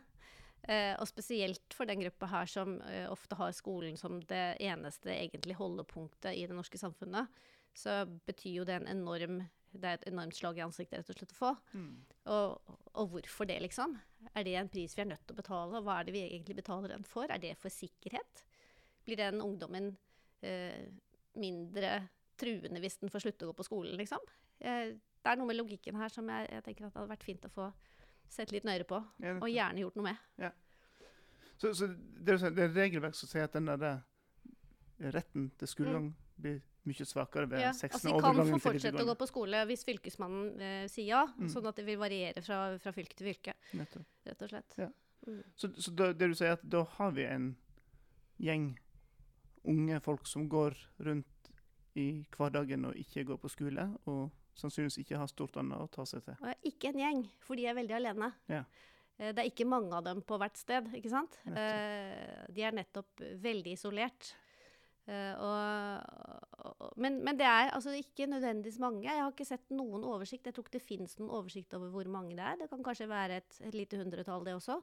Eh, 0.64 0.94
og 0.96 1.10
spesielt 1.10 1.76
for 1.76 1.90
den 1.90 2.04
gruppa 2.06 2.30
her 2.32 2.48
som 2.48 2.78
eh, 2.88 3.10
ofte 3.12 3.36
har 3.40 3.52
skolen 3.56 3.98
som 4.00 4.22
det 4.30 4.46
eneste 4.64 5.12
egentlig 5.12 5.58
holdepunktet 5.60 6.38
i 6.38 6.46
det 6.48 6.56
norske 6.56 6.80
samfunnet, 6.80 7.44
så 7.76 8.04
betyr 8.28 8.62
jo 8.62 8.68
det 8.70 8.80
en 8.80 8.92
enorm 8.94 9.42
det 9.74 9.90
er 9.90 9.98
et 9.98 10.10
enormt 10.12 10.36
slag 10.38 10.60
i 10.60 10.64
ansiktet 10.66 11.00
rett 11.00 11.10
og 11.10 11.18
slett 11.18 11.34
å 11.34 11.38
få. 11.38 11.52
Mm. 11.74 11.94
Og, 12.30 12.74
og 12.94 13.14
hvorfor 13.14 13.48
det, 13.50 13.58
liksom? 13.64 13.96
Er 14.34 14.46
det 14.46 14.54
en 14.60 14.70
pris 14.72 14.94
vi 14.94 15.02
er 15.02 15.10
nødt 15.10 15.24
til 15.26 15.36
å 15.36 15.40
betale? 15.40 15.82
Hva 15.86 15.96
er 16.00 16.08
det 16.08 16.14
vi 16.16 16.26
egentlig 16.28 16.60
betaler 16.60 16.94
den 16.94 17.06
for? 17.08 17.26
Er 17.26 17.42
det 17.42 17.56
for 17.62 17.74
sikkerhet? 17.74 18.44
Blir 19.08 19.20
den 19.20 19.42
ungdommen 19.44 19.96
eh, 20.46 20.86
mindre 21.42 21.96
truende 22.40 22.82
hvis 22.84 23.00
den 23.02 23.12
får 23.14 23.26
slutte 23.26 23.48
å 23.48 23.52
gå 23.52 23.58
på 23.58 23.68
skolen, 23.68 23.98
liksom? 23.98 24.22
Eh, 24.62 24.94
det 25.24 25.32
er 25.32 25.38
noe 25.40 25.48
med 25.48 25.56
logikken 25.58 25.96
her 25.96 26.10
som 26.12 26.28
jeg, 26.30 26.50
jeg 26.52 26.64
tenker 26.66 26.86
at 26.86 26.94
det 26.94 27.00
hadde 27.02 27.14
vært 27.14 27.24
fint 27.24 27.46
å 27.48 27.52
få 27.54 27.70
sett 28.30 28.52
litt 28.52 28.66
nøyere 28.68 28.84
på. 28.90 29.00
Ja, 29.24 29.38
Og 29.40 29.48
gjerne 29.50 29.80
gjort 29.84 29.96
noe 30.00 30.10
med. 30.12 30.52
Så, 31.58 31.70
så 31.78 31.88
det, 31.88 32.34
er, 32.34 32.38
sånn- 32.42 32.58
er 32.60 32.72
regelverk 32.74 33.16
som 33.16 33.30
sier 33.30 33.46
at 33.46 33.54
den 33.56 33.66
der 33.70 33.84
eh, 33.88 35.10
retten 35.14 35.52
til 35.60 35.68
skolegang 35.70 36.10
blir 36.36 36.60
mye 36.84 37.06
svakere 37.08 37.48
ved 37.48 37.60
Mm. 37.62 37.64
Ja, 37.64 37.72
16 37.72 37.94
altså 37.94 38.10
De 38.10 38.22
kan 38.26 38.36
få 38.50 38.60
fortsette 38.60 39.04
å 39.04 39.08
gå 39.08 39.16
på 39.22 39.28
skole 39.30 39.62
hvis 39.70 39.86
fylkesmannen 39.88 40.60
eh, 40.60 40.88
sier 40.92 41.08
ja, 41.14 41.22
Mm. 41.38 41.48
sånn 41.54 41.68
at 41.70 41.76
det 41.80 41.86
vil 41.88 41.98
variere 42.02 42.42
fra, 42.44 42.78
fra 42.84 42.92
fylke 42.92 43.16
til 43.16 43.30
fylke, 43.32 43.54
Nettopp. 43.80 44.04
rett 44.26 44.42
og 44.42 44.50
slett. 44.50 44.76
Ja. 44.82 44.90
Mm. 45.28 45.44
Så, 45.56 45.70
så 45.80 45.92
da, 45.96 46.10
det 46.12 46.28
du 46.28 46.36
sier, 46.36 46.58
at 46.58 46.66
da 46.68 46.84
har 46.98 47.12
vi 47.16 47.24
en 47.30 47.56
gjeng 48.44 48.74
unge 49.64 50.02
folk 50.04 50.28
som 50.28 50.50
går 50.52 50.76
rundt 51.00 51.52
i 51.96 52.26
hverdagen 52.36 52.90
og 52.90 52.98
ikke 53.00 53.24
går 53.30 53.38
på 53.40 53.50
skole, 53.54 53.86
og 54.10 54.32
sannsynligvis 54.60 55.00
ikke 55.04 55.18
har 55.22 55.30
stort 55.32 55.58
annet 55.62 55.82
å 55.82 55.90
ta 55.92 56.06
seg 56.06 56.24
til. 56.26 56.38
Og 56.40 56.48
jeg 56.52 56.58
er 56.58 56.72
ikke 56.72 56.92
en 56.94 57.02
gjeng, 57.04 57.22
for 57.44 57.60
de 57.60 57.66
er 57.70 57.78
veldig 57.78 57.96
alene. 58.00 58.32
Ja. 58.52 58.64
Eh, 59.18 59.32
Det 59.34 59.44
er 59.44 59.50
ikke 59.52 59.68
mange 59.70 59.94
av 59.98 60.04
dem 60.06 60.22
på 60.22 60.38
hvert 60.42 60.58
sted, 60.58 60.90
ikke 60.94 61.10
sant? 61.14 61.40
Eh, 61.48 62.48
De 62.54 62.62
er 62.66 62.72
nettopp 62.78 63.22
veldig 63.44 63.74
isolert. 63.78 64.34
Eh, 65.06 65.34
og, 65.36 66.04
og, 66.64 66.94
men, 66.98 67.18
men 67.26 67.36
det 67.40 67.46
er 67.46 67.74
altså 67.76 67.92
ikke 67.98 68.28
nødvendigvis 68.32 68.80
mange. 68.80 69.04
Jeg 69.04 69.20
har 69.20 69.32
ikke 69.34 69.46
sett 69.50 69.74
noen 69.76 70.04
oversikt. 70.08 70.46
Jeg 70.48 70.56
tror 70.56 70.64
ikke 70.68 70.78
det 70.78 70.86
finnes 70.88 71.18
noen 71.20 71.34
oversikt 71.42 71.74
over 71.76 71.90
hvor 71.92 72.08
mange 72.12 72.38
det 72.38 72.46
er. 72.46 72.60
Det 72.62 72.70
kan 72.72 72.84
kanskje 72.86 73.10
være 73.12 73.42
et, 73.42 73.58
et 73.68 73.76
lite 73.76 74.00
hundretall, 74.00 74.46
det 74.48 74.56
også. 74.56 74.80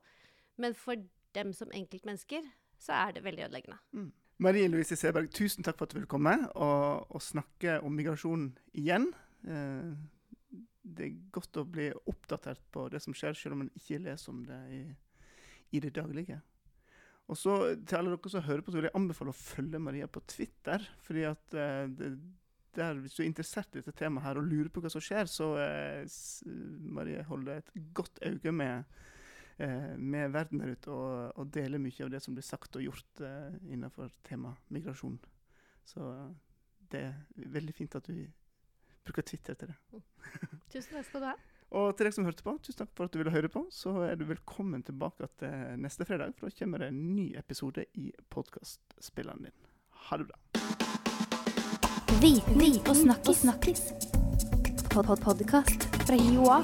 Men 0.60 0.74
for 0.76 1.00
dem 1.32 1.54
som 1.56 1.70
enkeltmennesker 1.72 2.44
så 2.80 2.92
er 2.96 3.16
det 3.16 3.24
veldig 3.24 3.46
ødeleggende. 3.46 3.78
Mm. 3.96 4.10
Marie 4.40 4.68
Louise 4.72 4.96
Seberg, 4.96 5.28
tusen 5.36 5.64
takk 5.64 5.76
for 5.76 5.84
at 5.84 5.92
du 5.92 5.98
ville 5.98 6.08
komme 6.08 6.32
og, 6.56 7.06
og 7.12 7.20
snakke 7.20 7.78
om 7.84 7.92
migrasjon 7.92 8.46
igjen. 8.72 9.10
Eh, 9.46 9.92
det 10.80 11.06
er 11.06 11.18
godt 11.32 11.60
å 11.60 11.66
bli 11.68 11.90
oppdatert 12.10 12.62
på 12.72 12.88
det 12.92 13.02
som 13.04 13.14
skjer, 13.16 13.36
selv 13.36 13.56
om 13.56 13.64
man 13.64 13.74
ikke 13.76 14.00
leser 14.02 14.32
om 14.32 14.40
det 14.48 14.60
i, 14.74 14.80
i 15.76 15.82
det 15.84 15.92
daglige. 15.96 16.40
Og 17.30 17.38
så 17.38 17.56
Til 17.86 18.00
alle 18.00 18.16
dere 18.16 18.32
som 18.32 18.42
hører 18.42 18.64
på, 18.64 18.72
så 18.72 18.80
vil 18.80 18.88
jeg 18.88 18.98
anbefale 18.98 19.30
å 19.30 19.38
følge 19.38 19.82
Maria 19.82 20.08
på 20.10 20.22
Twitter. 20.26 20.86
fordi 21.06 21.26
at 21.28 21.54
eh, 21.54 21.86
det, 21.86 22.10
der, 22.74 22.98
Hvis 23.02 23.14
du 23.14 23.22
er 23.22 23.28
interessert 23.28 23.74
i 23.74 23.80
dette 23.80 23.94
temaet 23.98 24.26
her 24.26 24.40
og 24.40 24.48
lurer 24.48 24.70
på 24.72 24.82
hva 24.82 24.90
som 24.90 25.02
skjer, 25.02 25.30
så 25.30 25.52
eh, 25.58 26.18
Maria 26.98 27.22
holder 27.28 27.60
et 27.60 27.72
godt 27.94 28.18
øye 28.26 28.52
med, 28.52 28.84
eh, 29.58 29.96
med 29.96 30.30
verden 30.34 30.62
der 30.62 30.74
ute 30.74 30.90
og, 30.90 31.38
og 31.38 31.54
deler 31.54 31.82
mye 31.82 32.04
av 32.04 32.10
det 32.10 32.22
som 32.22 32.34
blir 32.34 32.46
sagt 32.46 32.76
og 32.76 32.86
gjort 32.88 33.24
eh, 33.26 33.54
innenfor 33.70 34.10
tema 34.26 34.56
migrasjon. 34.68 35.18
Så 35.86 36.12
eh, 36.14 36.30
det 36.90 37.04
er 37.06 37.50
veldig 37.54 37.74
fint 37.74 37.94
at 37.94 38.10
du 38.10 38.26
bruker 39.06 39.26
Twitter 39.26 39.56
til 39.58 39.72
det. 39.72 40.02
Tusen 40.72 40.96
takk 40.96 41.08
skal 41.08 41.24
du 41.24 41.30
ha. 41.30 41.36
Og 41.70 41.92
til 41.94 42.08
deg 42.08 42.14
som 42.16 42.26
hørte 42.26 42.42
på, 42.42 42.56
tusen 42.66 42.80
takk 42.80 42.90
for 42.98 43.06
at 43.06 43.14
du 43.14 43.20
ville 43.20 43.30
høre 43.34 43.50
på. 43.52 43.62
Så 43.70 43.92
er 44.02 44.16
du 44.18 44.24
velkommen 44.26 44.82
tilbake 44.82 45.28
til 45.38 45.78
neste 45.78 46.06
fredag, 46.08 46.34
for 46.38 46.50
da 46.50 46.56
kommer 46.58 46.82
det 46.82 46.90
en 46.90 47.02
ny 47.14 47.28
episode 47.38 47.84
i 47.94 48.10
podkastspilleren 48.34 49.46
din. 49.46 49.54
Ha 50.08 50.18
det 50.18 50.26
bra. 50.32 50.38
Viten 52.20 52.80
og 52.82 52.96
snakkis. 52.96 53.44
snakkis. 53.46 53.82
Pod 54.90 55.06
-pod 55.06 55.22
Podkast 55.22 55.86
fra 56.06 56.16
Joa. 56.16 56.60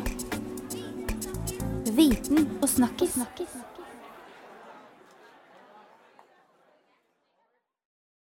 Viten 1.97 2.59
og 2.63 2.69
snakkis. 2.69 3.15
snakkis. 3.15 3.76